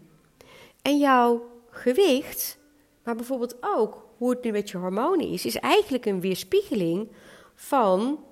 En 0.82 0.98
jouw 0.98 1.50
gewicht, 1.70 2.58
maar 3.04 3.16
bijvoorbeeld 3.16 3.56
ook 3.60 4.06
hoe 4.16 4.30
het 4.30 4.42
nu 4.44 4.50
met 4.50 4.70
je 4.70 4.76
hormonen 4.76 5.28
is, 5.28 5.44
is 5.46 5.56
eigenlijk 5.56 6.06
een 6.06 6.20
weerspiegeling 6.20 7.08
van 7.54 8.24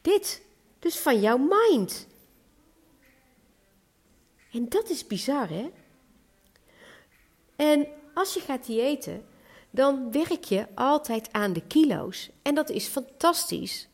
dit. 0.00 0.42
Dus 0.78 0.98
van 0.98 1.20
jouw 1.20 1.38
mind. 1.38 2.06
En 4.52 4.68
dat 4.68 4.90
is 4.90 5.06
bizar, 5.06 5.48
hè? 5.48 5.70
En 7.58 7.86
als 8.14 8.34
je 8.34 8.40
gaat 8.40 8.66
diëten, 8.66 9.24
dan 9.70 10.12
werk 10.12 10.44
je 10.44 10.66
altijd 10.74 11.32
aan 11.32 11.52
de 11.52 11.62
kilo's. 11.66 12.30
En 12.42 12.54
dat 12.54 12.70
is 12.70 12.86
fantastisch. 12.86 13.88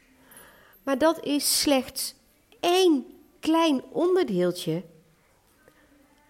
Maar 0.82 0.98
dat 0.98 1.24
is 1.24 1.60
slechts 1.60 2.14
één 2.60 3.06
klein 3.40 3.82
onderdeeltje 3.90 4.82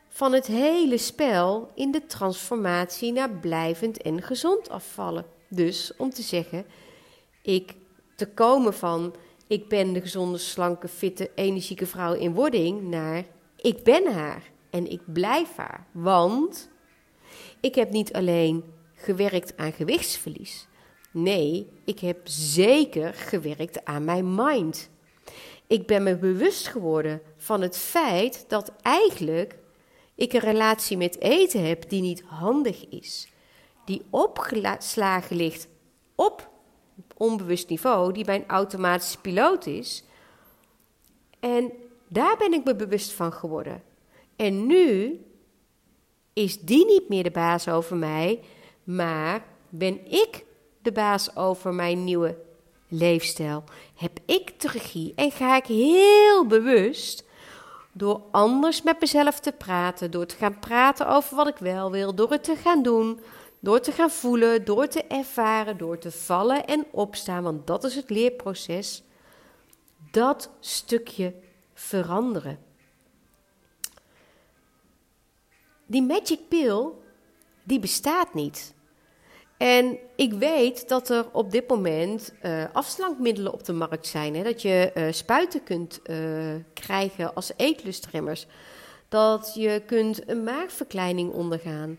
van 0.08 0.32
het 0.32 0.46
hele 0.46 0.98
spel 0.98 1.70
in 1.74 1.90
de 1.90 2.06
transformatie 2.06 3.12
naar 3.12 3.30
blijvend 3.30 4.02
en 4.02 4.22
gezond 4.22 4.70
afvallen. 4.70 5.26
Dus 5.48 5.92
om 5.96 6.10
te 6.10 6.22
zeggen, 6.22 6.66
ik 7.42 7.74
te 8.16 8.26
komen 8.26 8.74
van 8.74 9.14
ik 9.46 9.68
ben 9.68 9.92
de 9.92 10.00
gezonde, 10.00 10.38
slanke, 10.38 10.88
fitte, 10.88 11.30
energieke 11.34 11.86
vrouw 11.86 12.12
in 12.12 12.34
wording 12.34 12.82
naar 12.82 13.24
ik 13.56 13.82
ben 13.82 14.12
haar 14.12 14.42
en 14.70 14.90
ik 14.90 15.00
blijf 15.12 15.56
haar. 15.56 15.86
Want 15.92 16.68
ik 17.64 17.74
heb 17.74 17.90
niet 17.90 18.12
alleen 18.12 18.64
gewerkt 18.94 19.56
aan 19.56 19.72
gewichtsverlies. 19.72 20.66
Nee, 21.10 21.68
ik 21.84 21.98
heb 21.98 22.20
zeker 22.28 23.14
gewerkt 23.14 23.84
aan 23.84 24.04
mijn 24.04 24.34
mind. 24.34 24.90
Ik 25.66 25.86
ben 25.86 26.02
me 26.02 26.16
bewust 26.16 26.68
geworden 26.68 27.20
van 27.36 27.60
het 27.60 27.76
feit 27.76 28.44
dat 28.48 28.72
eigenlijk 28.82 29.58
ik 30.14 30.32
een 30.32 30.40
relatie 30.40 30.96
met 30.96 31.20
eten 31.20 31.66
heb 31.66 31.88
die 31.88 32.00
niet 32.00 32.22
handig 32.22 32.88
is, 32.88 33.28
die 33.84 34.02
opgeslagen 34.10 35.36
ligt 35.36 35.68
op 36.14 36.50
onbewust 37.16 37.68
niveau, 37.68 38.12
die 38.12 38.24
mijn 38.24 38.44
automatische 38.46 39.20
piloot 39.20 39.66
is. 39.66 40.04
En 41.40 41.72
daar 42.08 42.36
ben 42.36 42.52
ik 42.52 42.64
me 42.64 42.76
bewust 42.76 43.12
van 43.12 43.32
geworden. 43.32 43.82
En 44.36 44.66
nu 44.66 45.18
is 46.34 46.60
die 46.60 46.86
niet 46.86 47.08
meer 47.08 47.22
de 47.22 47.30
baas 47.30 47.68
over 47.68 47.96
mij, 47.96 48.40
maar 48.84 49.44
ben 49.68 50.10
ik 50.10 50.44
de 50.82 50.92
baas 50.92 51.36
over 51.36 51.74
mijn 51.74 52.04
nieuwe 52.04 52.36
leefstijl. 52.88 53.64
Heb 53.94 54.18
ik 54.24 54.60
de 54.60 54.68
regie 54.68 55.12
en 55.14 55.30
ga 55.30 55.56
ik 55.56 55.66
heel 55.66 56.46
bewust 56.46 57.24
door 57.92 58.20
anders 58.30 58.82
met 58.82 59.00
mezelf 59.00 59.40
te 59.40 59.52
praten, 59.52 60.10
door 60.10 60.26
te 60.26 60.36
gaan 60.36 60.58
praten 60.58 61.08
over 61.08 61.36
wat 61.36 61.48
ik 61.48 61.56
wel 61.56 61.90
wil, 61.90 62.14
door 62.14 62.30
het 62.30 62.44
te 62.44 62.56
gaan 62.56 62.82
doen, 62.82 63.20
door 63.60 63.80
te 63.80 63.92
gaan 63.92 64.10
voelen, 64.10 64.64
door 64.64 64.86
te 64.88 65.02
ervaren, 65.02 65.78
door 65.78 65.98
te 65.98 66.10
vallen 66.10 66.66
en 66.66 66.86
opstaan, 66.90 67.42
want 67.42 67.66
dat 67.66 67.84
is 67.84 67.94
het 67.94 68.10
leerproces. 68.10 69.02
Dat 70.10 70.50
stukje 70.60 71.34
veranderen. 71.74 72.58
Die 75.94 76.02
magic 76.02 76.48
pill, 76.48 76.88
die 77.62 77.78
bestaat 77.78 78.34
niet. 78.34 78.74
En 79.56 79.98
ik 80.16 80.32
weet 80.32 80.88
dat 80.88 81.08
er 81.08 81.26
op 81.32 81.50
dit 81.50 81.68
moment 81.68 82.34
uh, 82.42 82.64
afslankmiddelen 82.72 83.52
op 83.52 83.64
de 83.64 83.72
markt 83.72 84.06
zijn. 84.06 84.34
Hè? 84.36 84.42
Dat 84.42 84.62
je 84.62 84.90
uh, 84.94 85.12
spuiten 85.12 85.62
kunt 85.62 86.00
uh, 86.04 86.54
krijgen 86.72 87.34
als 87.34 87.52
eetlustremmers. 87.56 88.46
Dat 89.08 89.52
je 89.54 89.82
kunt 89.86 90.28
een 90.28 90.44
maagverkleining 90.44 91.32
ondergaan. 91.32 91.98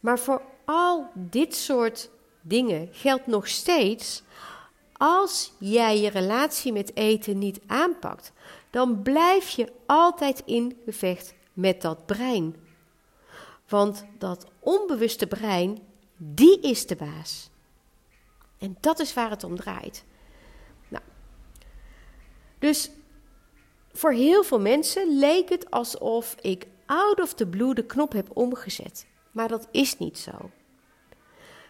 Maar 0.00 0.18
voor 0.18 0.42
al 0.64 1.06
dit 1.14 1.54
soort 1.54 2.10
dingen 2.40 2.88
geldt 2.92 3.26
nog 3.26 3.48
steeds: 3.48 4.22
als 4.96 5.52
jij 5.58 6.00
je 6.00 6.10
relatie 6.10 6.72
met 6.72 6.96
eten 6.96 7.38
niet 7.38 7.60
aanpakt, 7.66 8.32
dan 8.70 9.02
blijf 9.02 9.48
je 9.48 9.72
altijd 9.86 10.42
in 10.44 10.78
gevecht 10.84 11.34
met 11.52 11.82
dat 11.82 12.06
brein. 12.06 12.66
Want 13.68 14.04
dat 14.18 14.46
onbewuste 14.58 15.26
brein 15.26 15.78
die 16.16 16.60
is 16.60 16.86
de 16.86 16.96
baas. 16.96 17.50
En 18.58 18.76
dat 18.80 18.98
is 18.98 19.14
waar 19.14 19.30
het 19.30 19.44
om 19.44 19.56
draait. 19.56 20.04
Nou, 20.88 21.04
dus 22.58 22.90
voor 23.92 24.12
heel 24.12 24.44
veel 24.44 24.60
mensen 24.60 25.18
leek 25.18 25.48
het 25.48 25.70
alsof 25.70 26.36
ik 26.40 26.66
out 26.86 27.20
of 27.20 27.34
the 27.34 27.46
blue 27.46 27.74
de 27.74 27.84
knop 27.84 28.12
heb 28.12 28.36
omgezet. 28.36 29.06
Maar 29.30 29.48
dat 29.48 29.68
is 29.70 29.98
niet 29.98 30.18
zo. 30.18 30.50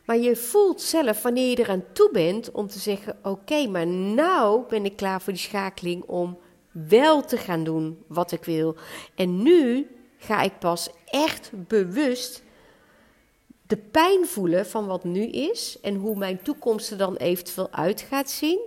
Maar 0.05 0.19
je 0.19 0.37
voelt 0.37 0.81
zelf 0.81 1.23
wanneer 1.23 1.49
je 1.49 1.59
eraan 1.59 1.85
toe 1.93 2.11
bent 2.13 2.51
om 2.51 2.67
te 2.67 2.79
zeggen: 2.79 3.19
Oké, 3.23 3.67
maar 3.67 3.87
nou 3.87 4.69
ben 4.69 4.85
ik 4.85 4.97
klaar 4.97 5.21
voor 5.21 5.33
die 5.33 5.43
schakeling 5.43 6.03
om 6.05 6.39
wel 6.71 7.25
te 7.25 7.37
gaan 7.37 7.65
doen 7.65 8.05
wat 8.07 8.33
ik 8.33 8.45
wil. 8.45 8.77
En 9.15 9.43
nu 9.43 9.87
ga 10.19 10.41
ik 10.41 10.59
pas 10.59 10.91
echt 11.11 11.51
bewust 11.53 12.43
de 13.67 13.77
pijn 13.77 14.27
voelen 14.27 14.67
van 14.67 14.87
wat 14.87 15.05
nu 15.05 15.23
is 15.23 15.79
en 15.83 15.95
hoe 15.95 16.17
mijn 16.17 16.43
toekomst 16.43 16.91
er 16.91 16.99
dan 16.99 17.17
eventueel 17.17 17.69
uit 17.71 18.01
gaat 18.01 18.31
zien. 18.31 18.59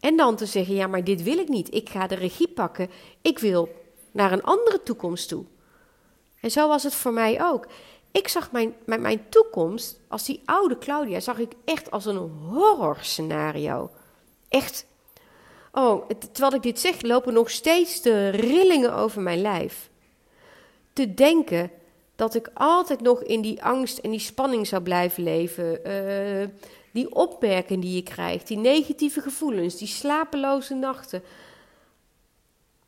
En 0.00 0.16
dan 0.16 0.36
te 0.36 0.46
zeggen: 0.46 0.74
ja, 0.74 0.86
maar 0.86 1.04
dit 1.04 1.22
wil 1.22 1.38
ik 1.38 1.48
niet. 1.48 1.74
Ik 1.74 1.88
ga 1.88 2.06
de 2.06 2.14
regie 2.14 2.48
pakken. 2.48 2.90
Ik 3.22 3.38
wil 3.38 3.68
naar 4.10 4.32
een 4.32 4.42
andere 4.42 4.82
toekomst 4.82 5.28
toe. 5.28 5.44
En 6.40 6.50
zo 6.50 6.68
was 6.68 6.82
het 6.82 6.94
voor 6.94 7.12
mij 7.12 7.42
ook. 7.42 7.66
Ik 8.12 8.28
zag 8.28 8.52
mijn, 8.52 8.74
mijn, 8.84 9.00
mijn 9.00 9.28
toekomst, 9.28 10.00
als 10.08 10.24
die 10.24 10.42
oude 10.44 10.78
Claudia, 10.78 11.20
zag 11.20 11.38
ik 11.38 11.52
echt 11.64 11.90
als 11.90 12.04
een 12.04 12.16
horrorscenario. 12.16 13.90
Echt. 14.48 14.86
Oh, 15.72 16.08
terwijl 16.32 16.54
ik 16.54 16.62
dit 16.62 16.80
zeg, 16.80 17.02
lopen 17.02 17.32
nog 17.32 17.50
steeds 17.50 18.02
de 18.02 18.28
rillingen 18.28 18.94
over 18.94 19.22
mijn 19.22 19.40
lijf. 19.40 19.89
Te 20.92 21.14
denken 21.14 21.70
dat 22.16 22.34
ik 22.34 22.50
altijd 22.54 23.00
nog 23.00 23.22
in 23.22 23.40
die 23.40 23.62
angst 23.62 23.98
en 23.98 24.10
die 24.10 24.20
spanning 24.20 24.66
zou 24.66 24.82
blijven 24.82 25.22
leven. 25.22 25.88
Uh, 25.88 26.48
die 26.92 27.14
opmerkingen 27.14 27.80
die 27.80 27.94
je 27.94 28.02
krijgt, 28.02 28.46
die 28.46 28.56
negatieve 28.56 29.20
gevoelens, 29.20 29.76
die 29.76 29.88
slapeloze 29.88 30.74
nachten. 30.74 31.22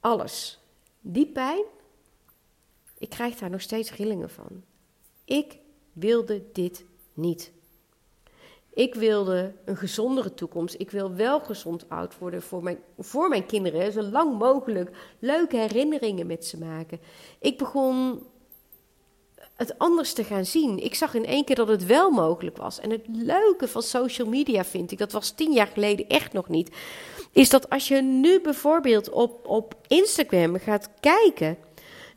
Alles. 0.01 0.59
Die 1.01 1.27
pijn, 1.27 1.65
ik 2.99 3.09
krijg 3.09 3.37
daar 3.37 3.51
nog 3.51 3.61
steeds 3.61 3.93
rillingen 3.93 4.31
van. 4.31 4.63
Ik 5.25 5.59
wilde 5.93 6.43
dit 6.53 6.85
niet. 7.15 7.53
Ik 8.75 8.95
wilde 8.95 9.53
een 9.65 9.77
gezondere 9.77 10.35
toekomst. 10.35 10.75
Ik 10.79 10.91
wil 10.91 11.15
wel 11.15 11.41
gezond 11.41 11.85
oud 11.89 12.19
worden 12.19 12.43
voor 12.43 12.63
mijn, 12.63 12.79
voor 12.99 13.29
mijn 13.29 13.47
kinderen. 13.47 13.93
Zo 13.93 14.03
lang 14.03 14.39
mogelijk 14.39 14.91
leuke 15.19 15.57
herinneringen 15.57 16.27
met 16.27 16.45
ze 16.45 16.59
maken. 16.59 17.01
Ik 17.41 17.59
begon 17.59 18.23
het 19.57 19.79
anders 19.79 20.13
te 20.13 20.25
gaan 20.25 20.45
zien. 20.45 20.79
Ik 20.79 20.95
zag 20.95 21.15
in 21.15 21.27
één 21.27 21.45
keer 21.45 21.57
dat 21.57 21.69
het 21.69 21.87
wel 21.87 22.11
mogelijk 22.11 22.57
was. 22.57 22.81
En 22.81 22.91
het 22.91 23.07
leuke 23.07 23.69
van 23.69 23.83
social 23.83 24.29
media 24.29 24.65
vind 24.65 24.91
ik, 24.91 24.99
dat 24.99 25.13
was 25.13 25.31
tien 25.31 25.53
jaar 25.53 25.67
geleden 25.67 26.09
echt 26.09 26.33
nog 26.33 26.49
niet, 26.49 26.71
is 27.33 27.49
dat 27.49 27.71
als 27.71 27.89
je 27.89 28.03
nu 28.03 28.41
bijvoorbeeld 28.41 29.11
op, 29.11 29.47
op 29.47 29.75
Instagram 29.87 30.59
gaat 30.59 30.89
kijken 31.01 31.59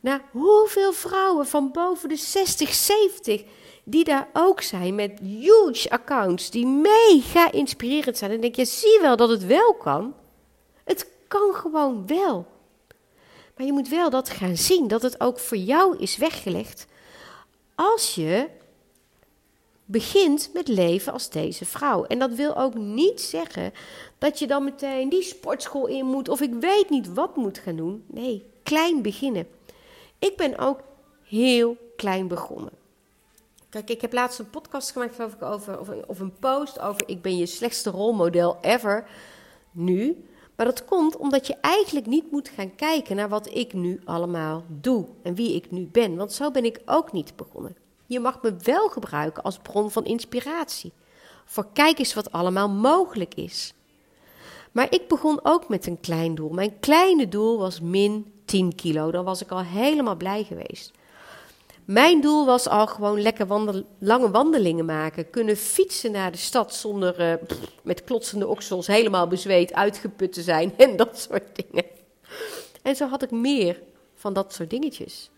naar 0.02 0.22
hoeveel 0.32 0.94
vrouwen 0.94 1.46
van 1.46 1.72
boven 1.72 2.10
de 2.10 2.16
60, 2.16 2.74
70 2.74 3.44
die 3.88 4.04
daar 4.04 4.28
ook 4.34 4.62
zijn 4.62 4.96
met 4.96 5.20
huge 5.20 5.90
accounts 5.90 6.50
die 6.50 6.66
mega 6.66 7.52
inspirerend 7.52 8.18
zijn. 8.18 8.32
En 8.32 8.42
denk 8.42 8.56
je, 8.56 8.66
zie 8.66 9.00
wel 9.02 9.16
dat 9.16 9.30
het 9.30 9.46
wel 9.46 9.74
kan. 9.74 10.14
Het 10.84 11.10
kan 11.28 11.54
gewoon 11.54 12.08
wel. 12.08 12.48
Maar 13.58 13.66
je 13.66 13.74
moet 13.74 13.90
wel 13.90 14.10
dat 14.10 14.30
gaan 14.30 14.58
zien, 14.58 14.88
dat 14.88 15.02
het 15.02 15.20
ook 15.22 15.40
voor 15.40 15.58
jou 15.58 15.98
is 15.98 16.18
weggelegd. 16.18 16.88
Als 17.76 18.16
je 18.16 18.50
begint 19.86 20.50
met 20.54 20.68
leven 20.68 21.14
als 21.14 21.30
deze 21.30 21.66
vrouw. 21.66 22.04
En 22.06 22.20
dat 22.20 22.34
wil 22.34 22.58
ook 22.58 22.74
niet 22.74 23.22
zeggen 23.22 23.74
dat 24.18 24.40
je 24.40 24.48
dan 24.48 24.64
meteen 24.64 25.10
die 25.10 25.22
sportschool 25.22 25.88
in 25.88 26.06
moet 26.06 26.30
of 26.30 26.42
ik 26.42 26.54
weet 26.54 26.90
niet 26.90 27.14
wat 27.14 27.36
moet 27.36 27.58
gaan 27.58 27.76
doen. 27.76 28.06
Nee, 28.08 28.46
klein 28.64 29.02
beginnen. 29.02 29.48
Ik 30.20 30.38
ben 30.38 30.58
ook 30.58 30.80
heel 31.24 31.78
klein 31.96 32.28
begonnen. 32.28 32.85
Kijk, 33.76 33.90
ik 33.90 34.02
heb 34.02 34.14
laatst 34.14 34.40
een 34.40 34.50
podcast 34.50 34.92
gemaakt 34.92 35.22
over, 35.22 35.80
of 35.80 35.90
of 36.08 36.20
een 36.20 36.34
post 36.40 36.80
over 36.80 37.04
ik 37.06 37.22
ben 37.22 37.38
je 37.38 37.46
slechtste 37.46 37.90
rolmodel 37.90 38.58
ever 38.62 39.08
nu. 39.72 40.26
Maar 40.56 40.66
dat 40.66 40.86
komt 40.86 41.18
omdat 41.18 41.48
je 41.48 41.56
eigenlijk 41.62 42.06
niet 42.06 42.32
moet 42.32 42.50
gaan 42.50 42.76
kijken 42.76 43.16
naar 43.16 43.30
wat 43.30 43.54
ik 43.54 43.74
nu 43.74 44.02
allemaal 44.06 44.64
doe 44.68 45.06
en 45.22 45.36
wie 45.36 45.56
ik 45.56 45.72
nu 45.72 45.86
ben. 45.92 46.16
Want 46.16 46.34
zo 46.34 46.52
ben 46.52 46.66
ik 46.66 46.82
ook 46.86 47.12
niet 47.12 47.36
begonnen. 47.36 47.76
Je 48.06 48.20
mag 48.20 48.42
me 48.42 48.56
wel 48.64 48.90
gebruiken 48.90 49.44
als 49.44 49.58
bron 49.58 49.92
van 49.92 50.06
inspiratie. 50.06 50.92
Voor 51.46 51.68
kijk 51.74 52.00
eens 52.00 52.14
wat 52.14 52.32
allemaal 52.32 52.70
mogelijk 52.70 53.34
is. 53.34 53.74
Maar 54.72 54.88
ik 54.94 55.08
begon 55.08 55.40
ook 55.44 55.70
met 55.70 55.88
een 55.88 56.00
klein 56.00 56.36
doel. 56.36 56.50
Mijn 56.50 56.80
kleine 56.80 57.28
doel 57.28 57.58
was 57.58 57.82
min 57.82 58.34
10 58.46 58.76
kilo. 58.76 59.12
Dan 59.12 59.26
was 59.26 59.42
ik 59.42 59.52
al 59.52 59.64
helemaal 59.64 60.16
blij 60.16 60.44
geweest. 60.44 60.92
Mijn 61.86 62.22
doel 62.22 62.46
was 62.46 62.68
al 62.68 62.88
gewoon 62.88 63.22
lekker 63.22 63.48
lange 64.00 64.32
wandelingen 64.32 64.86
maken. 64.86 65.30
Kunnen 65.30 65.58
fietsen 65.58 66.12
naar 66.12 66.32
de 66.32 66.38
stad 66.38 66.74
zonder 66.74 67.20
uh, 67.20 67.34
met 67.84 68.04
klotsende 68.04 68.48
oksels 68.48 68.88
helemaal 68.88 69.28
bezweet, 69.28 69.74
uitgeput 69.74 70.34
te 70.34 70.42
zijn 70.42 70.74
en 70.78 70.96
dat 70.96 71.20
soort 71.20 71.56
dingen. 71.56 71.86
En 72.82 72.96
zo 72.96 73.08
had 73.08 73.24
ik 73.24 73.32
meer 73.32 73.82
van 74.16 74.34
dat 74.34 74.54
soort 74.54 74.70
dingetjes. 74.70 75.30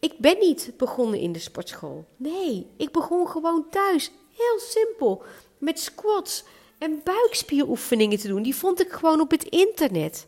Ik 0.00 0.18
ben 0.18 0.38
niet 0.38 0.72
begonnen 0.76 1.18
in 1.18 1.32
de 1.32 1.38
sportschool. 1.38 2.04
Nee, 2.16 2.66
ik 2.76 2.92
begon 2.92 3.28
gewoon 3.28 3.66
thuis. 3.70 4.10
Heel 4.36 4.58
simpel. 4.58 5.22
Met 5.58 5.80
squats 5.80 6.44
en 6.78 7.00
buikspieroefeningen 7.04 8.18
te 8.18 8.28
doen. 8.28 8.42
Die 8.42 8.56
vond 8.56 8.80
ik 8.80 8.92
gewoon 8.92 9.20
op 9.20 9.30
het 9.30 9.44
internet. 9.44 10.26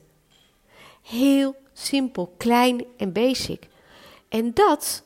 Heel 1.03 1.55
simpel, 1.73 2.35
klein 2.37 2.85
en 2.97 3.13
basic. 3.13 3.71
En 4.33 4.55
dat 4.55 5.03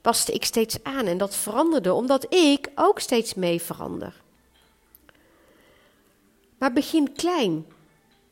paste 0.00 0.32
ik 0.32 0.44
steeds 0.44 0.82
aan 0.82 1.06
en 1.06 1.18
dat 1.18 1.36
veranderde 1.36 1.92
omdat 1.92 2.34
ik 2.34 2.70
ook 2.74 3.00
steeds 3.00 3.34
mee 3.34 3.62
verander. 3.62 4.22
Maar 6.58 6.72
begin 6.72 7.12
klein. 7.12 7.66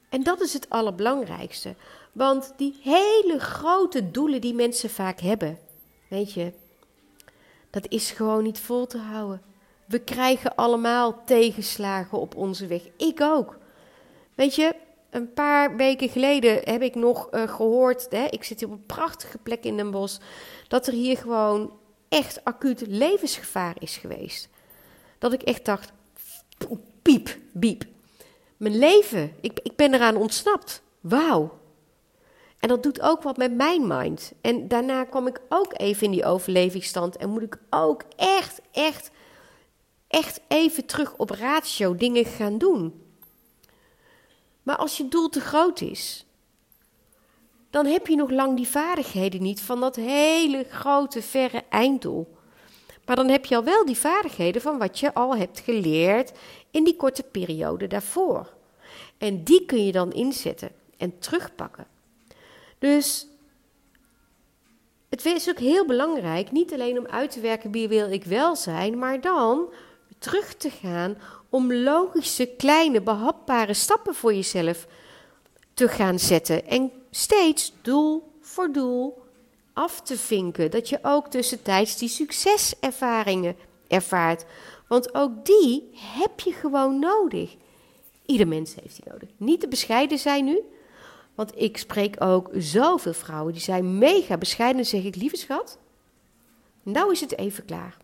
En 0.08 0.22
dat 0.22 0.40
is 0.40 0.52
het 0.52 0.70
allerbelangrijkste. 0.70 1.74
Want 2.12 2.52
die 2.56 2.78
hele 2.82 3.38
grote 3.38 4.10
doelen 4.10 4.40
die 4.40 4.54
mensen 4.54 4.90
vaak 4.90 5.20
hebben, 5.20 5.58
weet 6.08 6.32
je, 6.32 6.52
dat 7.70 7.88
is 7.88 8.10
gewoon 8.10 8.42
niet 8.42 8.60
vol 8.60 8.86
te 8.86 8.98
houden. 8.98 9.42
We 9.86 9.98
krijgen 9.98 10.54
allemaal 10.54 11.24
tegenslagen 11.24 12.18
op 12.18 12.36
onze 12.36 12.66
weg. 12.66 12.82
Ik 12.96 13.20
ook. 13.20 13.58
Weet 14.34 14.54
je, 14.54 14.74
een 15.12 15.32
paar 15.32 15.76
weken 15.76 16.08
geleden 16.08 16.60
heb 16.64 16.82
ik 16.82 16.94
nog 16.94 17.28
uh, 17.30 17.48
gehoord, 17.48 18.06
hè, 18.10 18.24
ik 18.24 18.44
zit 18.44 18.60
hier 18.60 18.68
op 18.68 18.74
een 18.74 18.86
prachtige 18.86 19.38
plek 19.38 19.64
in 19.64 19.76
Den 19.76 19.90
Bosch, 19.90 20.20
dat 20.68 20.86
er 20.86 20.92
hier 20.92 21.16
gewoon 21.16 21.72
echt 22.08 22.44
acuut 22.44 22.84
levensgevaar 22.86 23.76
is 23.78 23.96
geweest. 23.96 24.48
Dat 25.18 25.32
ik 25.32 25.42
echt 25.42 25.64
dacht, 25.64 25.92
piep, 27.02 27.36
biep. 27.52 27.84
Mijn 28.56 28.78
leven, 28.78 29.32
ik, 29.40 29.60
ik 29.62 29.76
ben 29.76 29.94
eraan 29.94 30.16
ontsnapt. 30.16 30.82
Wauw. 31.00 31.58
En 32.58 32.68
dat 32.68 32.82
doet 32.82 33.00
ook 33.00 33.22
wat 33.22 33.36
met 33.36 33.54
mijn 33.54 33.86
mind. 33.86 34.32
En 34.40 34.68
daarna 34.68 35.04
kwam 35.04 35.26
ik 35.26 35.40
ook 35.48 35.72
even 35.76 36.04
in 36.04 36.10
die 36.10 36.24
overlevingsstand 36.24 37.16
en 37.16 37.30
moet 37.30 37.42
ik 37.42 37.58
ook 37.70 38.02
echt, 38.16 38.60
echt, 38.70 39.10
echt 40.08 40.40
even 40.48 40.86
terug 40.86 41.14
op 41.16 41.30
ratio 41.30 41.94
dingen 41.94 42.24
gaan 42.24 42.58
doen. 42.58 43.01
Maar 44.62 44.76
als 44.76 44.96
je 44.96 45.08
doel 45.08 45.28
te 45.28 45.40
groot 45.40 45.80
is, 45.80 46.26
dan 47.70 47.86
heb 47.86 48.06
je 48.06 48.16
nog 48.16 48.30
lang 48.30 48.56
die 48.56 48.68
vaardigheden 48.68 49.42
niet 49.42 49.60
van 49.60 49.80
dat 49.80 49.96
hele 49.96 50.66
grote, 50.70 51.22
verre 51.22 51.64
einddoel. 51.68 52.36
Maar 53.06 53.16
dan 53.16 53.28
heb 53.28 53.44
je 53.44 53.56
al 53.56 53.64
wel 53.64 53.84
die 53.84 53.96
vaardigheden 53.96 54.62
van 54.62 54.78
wat 54.78 54.98
je 54.98 55.14
al 55.14 55.36
hebt 55.36 55.60
geleerd 55.60 56.32
in 56.70 56.84
die 56.84 56.96
korte 56.96 57.22
periode 57.22 57.86
daarvoor. 57.86 58.52
En 59.18 59.44
die 59.44 59.64
kun 59.64 59.84
je 59.84 59.92
dan 59.92 60.12
inzetten 60.12 60.70
en 60.96 61.18
terugpakken. 61.18 61.86
Dus 62.78 63.26
het 65.08 65.24
is 65.24 65.48
ook 65.48 65.58
heel 65.58 65.86
belangrijk, 65.86 66.50
niet 66.50 66.72
alleen 66.72 66.98
om 66.98 67.06
uit 67.06 67.30
te 67.30 67.40
werken 67.40 67.72
wie 67.72 67.88
wil 67.88 68.12
ik 68.12 68.24
wel 68.24 68.56
zijn, 68.56 68.98
maar 68.98 69.20
dan 69.20 69.72
terug 70.18 70.54
te 70.54 70.70
gaan 70.70 71.16
om 71.52 71.72
logische, 71.72 72.46
kleine, 72.46 73.02
behapbare 73.02 73.74
stappen 73.74 74.14
voor 74.14 74.34
jezelf 74.34 74.86
te 75.74 75.88
gaan 75.88 76.18
zetten. 76.18 76.66
En 76.66 76.92
steeds 77.10 77.72
doel 77.82 78.32
voor 78.40 78.72
doel 78.72 79.22
af 79.72 80.00
te 80.00 80.18
vinken. 80.18 80.70
Dat 80.70 80.88
je 80.88 80.98
ook 81.02 81.26
tussentijds 81.26 81.98
die 81.98 82.08
succeservaringen 82.08 83.56
ervaart. 83.88 84.44
Want 84.88 85.14
ook 85.14 85.46
die 85.46 85.90
heb 85.94 86.40
je 86.40 86.52
gewoon 86.52 86.98
nodig. 86.98 87.56
Ieder 88.26 88.48
mens 88.48 88.74
heeft 88.74 88.96
die 88.96 89.12
nodig. 89.12 89.28
Niet 89.36 89.60
te 89.60 89.68
bescheiden 89.68 90.18
zijn 90.18 90.44
nu. 90.44 90.60
Want 91.34 91.52
ik 91.54 91.76
spreek 91.76 92.22
ook 92.22 92.50
zoveel 92.56 93.14
vrouwen 93.14 93.52
die 93.52 93.62
zijn 93.62 93.98
mega 93.98 94.38
bescheiden. 94.38 94.86
zeg 94.86 95.04
ik, 95.04 95.16
lieve 95.16 95.36
schat, 95.36 95.78
nou 96.82 97.12
is 97.12 97.20
het 97.20 97.38
even 97.38 97.64
klaar. 97.64 97.96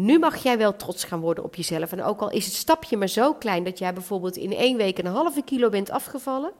Nu 0.00 0.18
mag 0.18 0.42
jij 0.42 0.58
wel 0.58 0.76
trots 0.76 1.04
gaan 1.04 1.20
worden 1.20 1.44
op 1.44 1.54
jezelf. 1.54 1.92
En 1.92 2.02
ook 2.02 2.20
al 2.20 2.30
is 2.30 2.44
het 2.44 2.54
stapje 2.54 2.96
maar 2.96 3.08
zo 3.08 3.34
klein 3.34 3.64
dat 3.64 3.78
jij 3.78 3.92
bijvoorbeeld 3.92 4.36
in 4.36 4.52
één 4.52 4.76
week 4.76 4.98
een 4.98 5.06
halve 5.06 5.42
kilo 5.42 5.68
bent 5.68 5.90
afgevallen. 5.90 6.52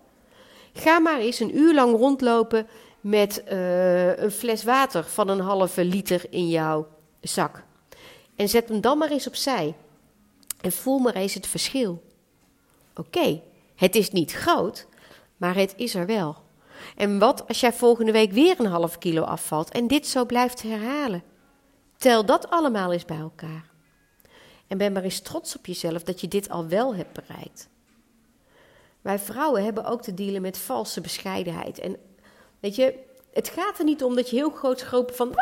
Ga 0.72 0.98
maar 0.98 1.18
eens 1.18 1.40
een 1.40 1.58
uur 1.58 1.74
lang 1.74 1.96
rondlopen 1.96 2.66
met 3.00 3.42
uh, 3.52 4.16
een 4.18 4.30
fles 4.30 4.64
water 4.64 5.04
van 5.04 5.28
een 5.28 5.40
halve 5.40 5.84
liter 5.84 6.24
in 6.30 6.48
jouw 6.48 6.86
zak. 7.20 7.62
En 8.36 8.48
zet 8.48 8.68
hem 8.68 8.80
dan 8.80 8.98
maar 8.98 9.10
eens 9.10 9.26
opzij. 9.26 9.74
En 10.60 10.72
voel 10.72 10.98
maar 10.98 11.14
eens 11.14 11.34
het 11.34 11.46
verschil. 11.46 12.02
Oké, 12.96 13.40
het 13.74 13.94
is 13.94 14.10
niet 14.10 14.32
groot, 14.32 14.86
maar 15.36 15.54
het 15.54 15.74
is 15.76 15.94
er 15.94 16.06
wel. 16.06 16.36
En 16.96 17.18
wat 17.18 17.48
als 17.48 17.60
jij 17.60 17.72
volgende 17.72 18.12
week 18.12 18.32
weer 18.32 18.60
een 18.60 18.66
half 18.66 18.98
kilo 18.98 19.22
afvalt 19.22 19.70
en 19.70 19.86
dit 19.86 20.06
zo 20.06 20.24
blijft 20.24 20.62
herhalen? 20.62 21.22
Tel 21.98 22.24
dat 22.24 22.50
allemaal 22.50 22.92
eens 22.92 23.04
bij 23.04 23.18
elkaar. 23.18 23.70
En 24.66 24.78
ben 24.78 24.92
maar 24.92 25.02
eens 25.02 25.20
trots 25.20 25.56
op 25.56 25.66
jezelf 25.66 26.02
dat 26.02 26.20
je 26.20 26.28
dit 26.28 26.48
al 26.48 26.68
wel 26.68 26.94
hebt 26.94 27.12
bereikt. 27.12 27.68
Wij 29.00 29.18
vrouwen 29.18 29.64
hebben 29.64 29.84
ook 29.84 30.02
te 30.02 30.14
dealen 30.14 30.42
met 30.42 30.58
valse 30.58 31.00
bescheidenheid. 31.00 31.78
En 31.78 31.96
weet 32.60 32.76
je, 32.76 33.06
Het 33.32 33.48
gaat 33.48 33.78
er 33.78 33.84
niet 33.84 34.02
om 34.02 34.14
dat 34.16 34.30
je 34.30 34.36
heel 34.36 34.50
groot 34.50 34.78
schropen 34.78 35.14
van, 35.14 35.34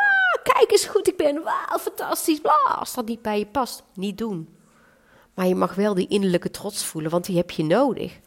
kijk 0.43 0.71
eens 0.71 0.85
goed 0.85 1.07
ik 1.07 1.17
ben, 1.17 1.43
wauw, 1.43 1.77
fantastisch. 1.79 2.39
Als 2.79 2.93
dat 2.93 3.05
niet 3.05 3.21
bij 3.21 3.39
je 3.39 3.45
past, 3.45 3.83
niet 3.93 4.17
doen. 4.17 4.57
Maar 5.33 5.47
je 5.47 5.55
mag 5.55 5.75
wel 5.75 5.93
die 5.93 6.07
innerlijke 6.07 6.51
trots 6.51 6.85
voelen, 6.85 7.11
want 7.11 7.25
die 7.25 7.37
heb 7.37 7.51
je 7.51 7.63
nodig. 7.63 8.19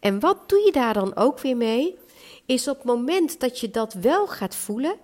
En 0.00 0.20
wat 0.20 0.48
doe 0.48 0.58
je 0.64 0.72
daar 0.72 0.94
dan 0.94 1.16
ook 1.16 1.38
weer 1.40 1.56
mee? 1.56 1.98
Is 2.46 2.68
op 2.68 2.76
het 2.76 2.84
moment 2.84 3.40
dat 3.40 3.60
je 3.60 3.70
dat 3.70 3.92
wel 3.92 4.26
gaat 4.26 4.54
voelen, 4.54 4.96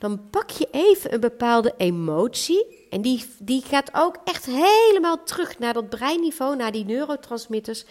dan 0.00 0.30
pak 0.30 0.50
je 0.50 0.68
even 0.70 1.14
een 1.14 1.20
bepaalde 1.20 1.74
emotie. 1.76 2.86
En 2.90 3.02
die, 3.02 3.24
die 3.38 3.62
gaat 3.62 3.90
ook 3.92 4.16
echt 4.24 4.46
helemaal 4.46 5.22
terug 5.24 5.58
naar 5.58 5.72
dat 5.72 5.88
breinniveau, 5.88 6.56
naar 6.56 6.72
die 6.72 6.84
neurotransmitters. 6.84 7.84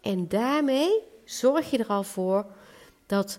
En 0.00 0.28
daarmee 0.28 1.02
zorg 1.24 1.70
je 1.70 1.78
er 1.78 1.86
al 1.86 2.02
voor 2.02 2.46
dat 3.06 3.38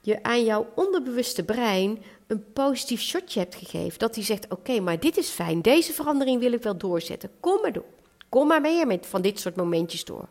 je 0.00 0.22
aan 0.22 0.44
jouw 0.44 0.66
onderbewuste 0.74 1.44
brein 1.44 2.02
een 2.26 2.52
positief 2.52 3.00
shotje 3.00 3.40
hebt 3.40 3.54
gegeven. 3.54 3.98
Dat 3.98 4.14
hij 4.14 4.24
zegt: 4.24 4.52
Oké, 4.52 4.80
maar 4.80 5.00
dit 5.00 5.16
is 5.16 5.28
fijn, 5.28 5.62
deze 5.62 5.92
verandering 5.92 6.40
wil 6.40 6.52
ik 6.52 6.62
wel 6.62 6.76
doorzetten. 6.76 7.30
Kom 7.40 7.60
maar 7.62 7.72
door. 7.72 7.84
Kom 8.28 8.46
maar 8.46 8.60
meer 8.60 8.86
met 8.86 9.06
van 9.06 9.22
dit 9.22 9.40
soort 9.40 9.56
momentjes 9.56 10.04
door. 10.04 10.28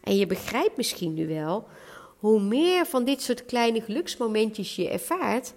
En 0.00 0.16
je 0.16 0.26
begrijpt 0.26 0.76
misschien 0.76 1.14
nu 1.14 1.28
wel, 1.28 1.68
hoe 2.18 2.40
meer 2.40 2.86
van 2.86 3.04
dit 3.04 3.22
soort 3.22 3.44
kleine 3.44 3.80
geluksmomentjes 3.80 4.76
je 4.76 4.88
ervaart, 4.88 5.54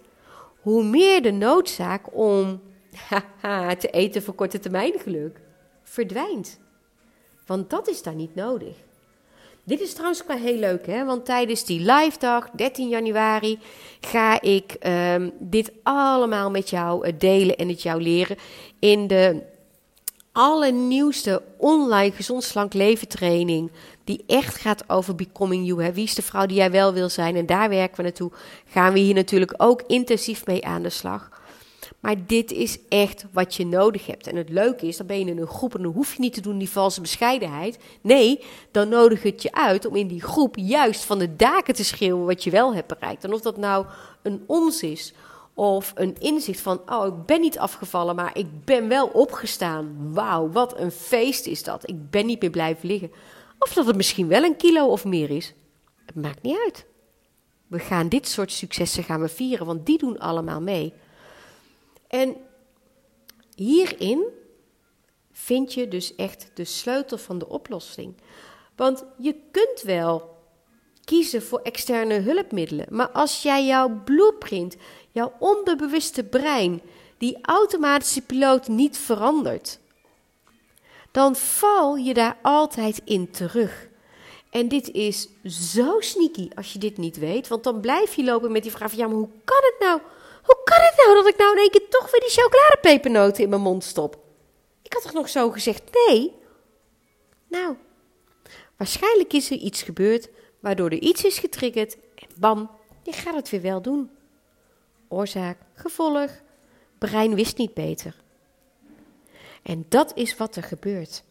hoe 0.61 0.83
meer 0.83 1.21
de 1.21 1.31
noodzaak 1.31 2.15
om 2.15 2.61
te 3.79 3.89
eten 3.91 4.23
voor 4.23 4.33
korte 4.33 4.59
termijn 4.59 4.93
geluk 4.99 5.39
verdwijnt. 5.83 6.59
Want 7.45 7.69
dat 7.69 7.87
is 7.87 8.03
daar 8.03 8.15
niet 8.15 8.35
nodig. 8.35 8.75
Dit 9.63 9.81
is 9.81 9.93
trouwens 9.93 10.23
wel 10.27 10.37
heel 10.37 10.57
leuk, 10.57 10.85
hè? 10.85 11.05
want 11.05 11.25
tijdens 11.25 11.65
die 11.65 11.79
live 11.79 12.19
dag, 12.19 12.49
13 12.49 12.89
januari, 12.89 13.59
ga 14.01 14.41
ik 14.41 14.73
ehm, 14.79 15.29
dit 15.39 15.71
allemaal 15.83 16.51
met 16.51 16.69
jou 16.69 17.05
eh, 17.05 17.13
delen 17.17 17.57
en 17.57 17.67
het 17.67 17.81
jou 17.81 18.01
leren 18.01 18.37
in 18.79 19.07
de 19.07 19.43
allernieuwste 20.31 21.41
online 21.57 22.11
gezond 22.11 22.43
slank 22.43 22.73
leven 22.73 23.07
training. 23.07 23.71
Die 24.03 24.23
echt 24.27 24.55
gaat 24.55 24.89
over 24.89 25.15
becoming 25.15 25.67
you. 25.67 25.83
Hè? 25.83 25.93
Wie 25.93 26.03
is 26.03 26.15
de 26.15 26.21
vrouw 26.21 26.45
die 26.45 26.57
jij 26.57 26.71
wel 26.71 26.93
wil 26.93 27.09
zijn? 27.09 27.35
En 27.35 27.45
daar 27.45 27.69
werken 27.69 27.97
we 27.97 28.03
naartoe. 28.03 28.31
Gaan 28.65 28.93
we 28.93 28.99
hier 28.99 29.13
natuurlijk 29.13 29.53
ook 29.57 29.83
intensief 29.87 30.45
mee 30.45 30.65
aan 30.65 30.83
de 30.83 30.89
slag. 30.89 31.29
Maar 31.99 32.15
dit 32.25 32.51
is 32.51 32.79
echt 32.89 33.25
wat 33.31 33.55
je 33.55 33.65
nodig 33.65 34.05
hebt. 34.05 34.27
En 34.27 34.35
het 34.35 34.49
leuke 34.49 34.87
is, 34.87 34.97
dan 34.97 35.07
ben 35.07 35.19
je 35.19 35.25
in 35.25 35.37
een 35.37 35.47
groep 35.47 35.75
en 35.75 35.81
dan 35.81 35.91
hoef 35.91 36.13
je 36.13 36.21
niet 36.21 36.33
te 36.33 36.41
doen 36.41 36.57
die 36.57 36.69
valse 36.69 37.01
bescheidenheid. 37.01 37.79
Nee, 38.01 38.43
dan 38.71 38.89
nodig 38.89 39.23
het 39.23 39.41
je 39.41 39.53
uit 39.53 39.85
om 39.85 39.95
in 39.95 40.07
die 40.07 40.21
groep 40.21 40.55
juist 40.55 41.03
van 41.03 41.19
de 41.19 41.35
daken 41.35 41.73
te 41.73 41.83
schreeuwen 41.83 42.25
wat 42.25 42.43
je 42.43 42.49
wel 42.49 42.73
hebt 42.73 42.87
bereikt. 42.87 43.23
En 43.23 43.33
of 43.33 43.41
dat 43.41 43.57
nou 43.57 43.85
een 44.21 44.43
ons 44.47 44.83
is 44.83 45.13
of 45.53 45.91
een 45.95 46.15
inzicht 46.19 46.61
van, 46.61 46.81
oh, 46.85 47.07
ik 47.07 47.25
ben 47.25 47.41
niet 47.41 47.59
afgevallen, 47.59 48.15
maar 48.15 48.37
ik 48.37 48.65
ben 48.65 48.87
wel 48.87 49.07
opgestaan. 49.07 50.13
Wauw, 50.13 50.49
wat 50.51 50.79
een 50.79 50.91
feest 50.91 51.45
is 51.45 51.63
dat. 51.63 51.89
Ik 51.89 52.09
ben 52.09 52.25
niet 52.25 52.41
meer 52.41 52.49
blijven 52.49 52.87
liggen. 52.87 53.11
Of 53.63 53.73
dat 53.73 53.85
het 53.85 53.95
misschien 53.95 54.27
wel 54.27 54.43
een 54.43 54.57
kilo 54.57 54.87
of 54.87 55.05
meer 55.05 55.29
is. 55.29 55.53
Het 56.05 56.15
maakt 56.15 56.41
niet 56.41 56.57
uit. 56.65 56.85
We 57.67 57.79
gaan 57.79 58.09
dit 58.09 58.27
soort 58.27 58.51
successen 58.51 59.03
gaan 59.03 59.21
we 59.21 59.27
vieren, 59.27 59.65
want 59.65 59.85
die 59.85 59.97
doen 59.97 60.19
allemaal 60.19 60.61
mee. 60.61 60.93
En 62.07 62.35
hierin 63.55 64.23
vind 65.31 65.73
je 65.73 65.87
dus 65.87 66.15
echt 66.15 66.51
de 66.53 66.65
sleutel 66.65 67.17
van 67.17 67.37
de 67.37 67.49
oplossing. 67.49 68.15
Want 68.75 69.03
je 69.17 69.35
kunt 69.51 69.81
wel 69.81 70.37
kiezen 71.03 71.43
voor 71.43 71.59
externe 71.59 72.19
hulpmiddelen, 72.19 72.85
maar 72.89 73.09
als 73.09 73.41
jij 73.41 73.65
jouw 73.65 74.01
blueprint, 74.03 74.75
jouw 75.11 75.33
onderbewuste 75.39 76.23
brein, 76.23 76.81
die 77.17 77.37
automatische 77.41 78.21
piloot 78.21 78.67
niet 78.67 78.97
verandert, 78.97 79.79
dan 81.11 81.35
val 81.35 81.95
je 81.95 82.13
daar 82.13 82.37
altijd 82.41 83.01
in 83.05 83.31
terug. 83.31 83.89
En 84.49 84.67
dit 84.67 84.91
is 84.91 85.29
zo 85.45 85.99
sneaky 85.99 86.49
als 86.55 86.73
je 86.73 86.79
dit 86.79 86.97
niet 86.97 87.17
weet, 87.17 87.47
want 87.47 87.63
dan 87.63 87.81
blijf 87.81 88.13
je 88.13 88.23
lopen 88.23 88.51
met 88.51 88.63
die 88.63 88.71
vraag: 88.71 88.93
ja, 88.93 89.07
maar 89.07 89.15
hoe 89.15 89.29
kan 89.43 89.61
het 89.61 89.75
nou? 89.79 90.01
Hoe 90.43 90.61
kan 90.63 90.77
het 90.79 91.03
nou 91.05 91.15
dat 91.15 91.27
ik 91.33 91.37
nou 91.37 91.51
in 91.51 91.59
één 91.59 91.71
keer 91.71 91.89
toch 91.89 92.11
weer 92.11 92.19
die 92.19 92.29
chocoladepepernoten 92.29 93.43
in 93.43 93.49
mijn 93.49 93.61
mond 93.61 93.83
stop? 93.83 94.19
Ik 94.81 94.93
had 94.93 95.01
toch 95.01 95.13
nog 95.13 95.29
zo 95.29 95.49
gezegd 95.51 95.83
nee? 96.07 96.33
Nou, 97.47 97.75
waarschijnlijk 98.77 99.33
is 99.33 99.51
er 99.51 99.57
iets 99.57 99.81
gebeurd 99.81 100.29
waardoor 100.59 100.89
er 100.89 100.99
iets 100.99 101.23
is 101.23 101.39
getriggerd 101.39 101.97
en 102.15 102.27
bam, 102.39 102.71
je 103.03 103.11
gaat 103.11 103.35
het 103.35 103.49
weer 103.49 103.61
wel 103.61 103.81
doen. 103.81 104.09
Oorzaak, 105.07 105.57
gevolg, 105.73 106.31
brein 106.97 107.35
wist 107.35 107.57
niet 107.57 107.73
beter. 107.73 108.15
En 109.61 109.85
dat 109.89 110.11
is 110.15 110.37
wat 110.37 110.55
er 110.55 110.63
gebeurt. 110.63 111.23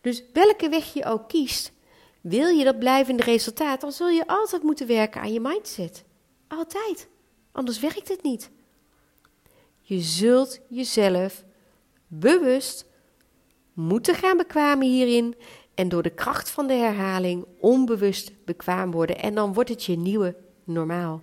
Dus 0.00 0.22
welke 0.32 0.68
weg 0.68 0.92
je 0.92 1.04
ook 1.04 1.28
kiest, 1.28 1.72
wil 2.20 2.48
je 2.48 2.64
dat 2.64 2.78
blijvende 2.78 3.22
resultaat, 3.22 3.80
dan 3.80 3.92
zul 3.92 4.08
je 4.08 4.26
altijd 4.26 4.62
moeten 4.62 4.86
werken 4.86 5.20
aan 5.20 5.32
je 5.32 5.40
mindset. 5.40 6.04
Altijd. 6.48 7.08
Anders 7.52 7.80
werkt 7.80 8.08
het 8.08 8.22
niet. 8.22 8.50
Je 9.80 10.00
zult 10.00 10.60
jezelf 10.68 11.44
bewust 12.06 12.86
moeten 13.72 14.14
gaan 14.14 14.36
bekwamen 14.36 14.86
hierin 14.86 15.34
en 15.74 15.88
door 15.88 16.02
de 16.02 16.10
kracht 16.10 16.50
van 16.50 16.66
de 16.66 16.74
herhaling 16.74 17.46
onbewust 17.60 18.44
bekwaam 18.44 18.90
worden. 18.90 19.18
En 19.18 19.34
dan 19.34 19.52
wordt 19.52 19.70
het 19.70 19.84
je 19.84 19.96
nieuwe 19.96 20.36
normaal. 20.64 21.22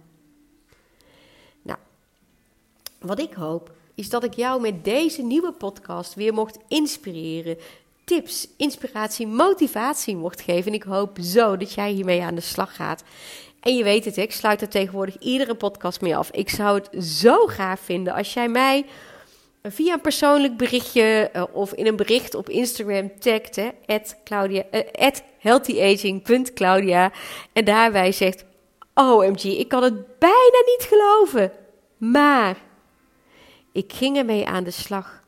Nou, 1.62 1.80
wat 3.00 3.20
ik 3.20 3.34
hoop 3.34 3.72
is 3.96 4.10
dat 4.10 4.24
ik 4.24 4.34
jou 4.34 4.62
met 4.62 4.84
deze 4.86 5.22
nieuwe 5.22 5.52
podcast 5.52 6.14
weer 6.14 6.34
mocht 6.34 6.58
inspireren. 6.68 7.58
Tips, 8.04 8.48
inspiratie, 8.58 9.28
motivatie 9.28 10.16
mocht 10.16 10.42
geven. 10.42 10.72
En 10.72 10.78
ik 10.78 10.84
hoop 10.84 11.18
zo 11.22 11.58
dat 11.58 11.74
jij 11.74 11.92
hiermee 11.92 12.22
aan 12.22 12.36
de 12.36 12.42
slag 12.42 12.76
gaat. 12.76 13.04
En 13.60 13.76
je 13.76 13.84
weet 13.84 14.06
het, 14.06 14.18
ik 14.18 14.32
sluit 14.32 14.62
er 14.62 14.70
tegenwoordig 14.70 15.18
iedere 15.20 15.56
podcast 15.56 16.02
mee 16.02 16.16
af. 16.16 16.32
Ik 16.32 16.50
zou 16.50 16.80
het 16.80 17.06
zo 17.06 17.48
gaaf 17.48 17.80
vinden 17.80 18.14
als 18.14 18.34
jij 18.34 18.48
mij 18.48 18.86
via 19.70 19.94
een 19.94 20.02
persoonlijk 20.02 20.58
berichtje 20.58 21.30
uh, 21.36 21.44
of 21.52 21.74
in 21.74 21.88
een 21.88 21.96
bericht 21.96 22.36
op 22.36 22.50
Instagram 22.50 23.20
tagt, 23.20 23.56
hè, 23.56 23.70
Claudia, 24.24 24.64
uh, 24.72 24.82
at 24.94 25.24
healthyaging.claudia. 25.40 27.12
En 27.54 27.66
daarbij 27.66 28.12
zegt, 28.12 28.46
OMG, 28.94 29.44
ik 29.44 29.68
kan 29.68 29.84
het 29.84 30.20
bijna 30.20 30.62
niet 30.66 30.88
geloven. 30.90 31.52
Maar 31.98 32.58
ik 33.74 33.94
ging 33.94 34.18
ermee 34.18 34.48
aan 34.48 34.64
de 34.64 34.72
slag. 34.72 35.24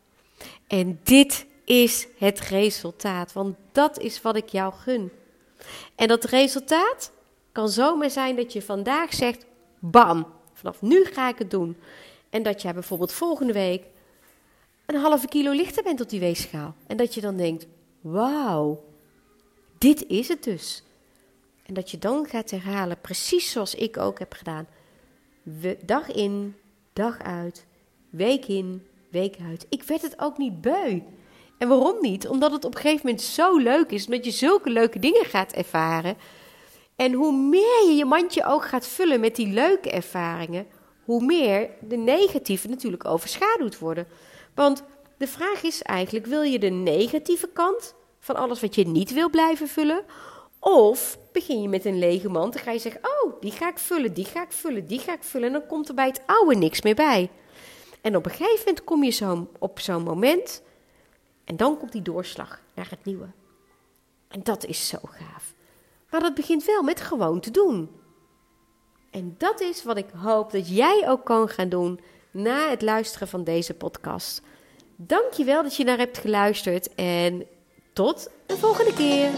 En 0.67 0.99
dit 1.03 1.45
is 1.65 2.08
het 2.17 2.39
resultaat, 2.39 3.34
want 3.34 3.55
dat 3.71 3.99
is 3.99 4.21
wat 4.21 4.36
ik 4.36 4.49
jou 4.49 4.73
gun. 4.73 5.12
En 5.95 6.08
dat 6.08 6.23
resultaat, 6.23 7.12
kan 7.51 7.69
zomaar 7.69 8.10
zijn 8.10 8.36
dat 8.36 8.53
je 8.53 8.62
vandaag 8.62 9.13
zegt: 9.13 9.45
bam, 9.79 10.27
vanaf 10.53 10.81
nu 10.81 11.05
ga 11.05 11.29
ik 11.29 11.38
het 11.38 11.51
doen. 11.51 11.77
En 12.29 12.43
dat 12.43 12.62
jij 12.62 12.73
bijvoorbeeld 12.73 13.12
volgende 13.12 13.53
week 13.53 13.84
een 14.86 14.95
halve 14.95 15.27
kilo 15.27 15.51
lichter 15.51 15.84
bent 15.84 16.01
op 16.01 16.10
die 16.10 16.19
weegschaal. 16.19 16.75
En 16.88 16.97
dat 16.97 17.13
je 17.13 17.21
dan 17.21 17.38
denkt: 17.38 17.67
wauw, 18.01 18.84
dit 19.77 20.05
is 20.08 20.27
het 20.27 20.43
dus. 20.43 20.84
En 21.65 21.73
dat 21.73 21.91
je 21.91 21.97
dan 21.97 22.27
gaat 22.27 22.49
herhalen, 22.49 23.01
precies 23.01 23.51
zoals 23.51 23.75
ik 23.75 23.97
ook 23.97 24.19
heb 24.19 24.34
gedaan. 24.34 24.67
Dag 25.86 26.12
in, 26.12 26.55
dag 26.93 27.19
uit, 27.19 27.65
week 28.15 28.45
in, 28.45 28.88
week 29.12 29.36
uit. 29.49 29.65
Ik 29.69 29.84
werd 29.84 30.01
het 30.01 30.21
ook 30.21 30.38
niet 30.38 30.62
beu. 30.62 31.01
En 31.58 31.67
waarom 31.67 31.95
niet? 32.01 32.28
Omdat 32.28 32.51
het 32.51 32.65
op 32.65 32.75
een 32.75 32.82
gegeven 32.82 33.06
moment 33.06 33.23
zo 33.23 33.58
leuk 33.58 33.91
is, 33.91 34.06
omdat 34.06 34.25
je 34.25 34.32
zulke 34.32 34.69
leuke 34.69 34.99
dingen 34.99 35.25
gaat 35.25 35.51
ervaren. 35.51 36.17
En 36.95 37.13
hoe 37.13 37.34
meer 37.34 37.84
je 37.88 37.95
je 37.95 38.06
mandje 38.06 38.45
ook 38.45 38.65
gaat 38.65 38.88
vullen 38.88 39.19
met 39.19 39.36
die 39.36 39.47
leuke 39.47 39.89
ervaringen, 39.89 40.67
hoe 41.04 41.25
meer 41.25 41.69
de 41.88 41.97
negatieve 41.97 42.67
natuurlijk 42.67 43.06
overschaduwd 43.06 43.80
worden. 43.80 44.08
Want 44.56 44.84
de 45.17 45.28
vraag 45.28 45.63
is 45.63 45.82
eigenlijk: 45.82 46.25
wil 46.25 46.41
je 46.41 46.60
de 46.60 46.69
negatieve 46.69 47.49
kant 47.54 47.95
van 48.19 48.36
alles 48.36 48.62
wat 48.62 48.75
je 48.75 48.88
niet 48.88 49.13
wil 49.13 49.30
blijven 49.30 49.67
vullen? 49.67 50.04
Of 50.60 51.17
begin 51.32 51.62
je 51.62 51.67
met 51.67 51.86
een 51.86 51.99
lege 51.99 52.30
mand 52.30 52.56
en 52.56 52.62
ga 52.62 52.71
je 52.71 52.80
zeggen: 52.80 53.01
Oh, 53.04 53.41
die 53.41 53.51
ga 53.51 53.69
ik 53.69 53.78
vullen, 53.78 54.13
die 54.13 54.25
ga 54.25 54.43
ik 54.43 54.51
vullen, 54.51 54.88
die 54.88 54.99
ga 54.99 55.13
ik 55.13 55.23
vullen. 55.23 55.47
En 55.47 55.54
dan 55.54 55.67
komt 55.67 55.88
er 55.88 55.95
bij 55.95 56.08
het 56.08 56.21
oude 56.25 56.56
niks 56.56 56.82
meer 56.82 56.95
bij. 56.95 57.30
En 58.06 58.15
op 58.15 58.26
een 58.26 58.32
gegeven 58.32 58.65
moment 58.65 58.84
kom 58.84 59.04
je 59.04 59.12
zo 59.12 59.48
op 59.60 59.80
zo'n 59.80 60.04
moment 60.04 60.62
en 61.44 61.58
dan 61.58 61.78
komt 61.78 61.91
die 61.91 62.02
doorslag 62.02 62.62
naar 62.76 62.89
het 62.89 63.06
nieuwe. 63.06 63.28
En 64.28 64.44
dat 64.44 64.65
is 64.65 64.88
zo 64.88 64.98
gaaf. 65.02 65.54
Maar 66.10 66.20
dat 66.20 66.34
begint 66.34 66.65
wel 66.65 66.84
met 66.84 67.02
gewoon 67.02 67.39
te 67.39 67.52
doen. 67.52 67.89
En 69.12 69.36
dat 69.38 69.62
is 69.62 69.84
wat 69.84 69.98
ik 69.98 70.06
hoop 70.15 70.52
dat 70.52 70.76
jij 70.76 71.04
ook 71.08 71.26
kan 71.26 71.50
gaan 71.50 71.70
doen 71.70 72.00
na 72.32 72.70
het 72.70 72.82
luisteren 72.82 73.28
van 73.28 73.44
deze 73.44 73.74
podcast. 73.74 74.41
Dankjewel 74.96 75.63
dat 75.63 75.76
je 75.76 75.84
naar 75.84 75.98
hebt 75.98 76.18
geluisterd 76.18 76.96
en 76.96 77.48
tot 77.94 78.30
de 78.46 78.58
volgende 78.58 78.94
keer. 78.94 79.30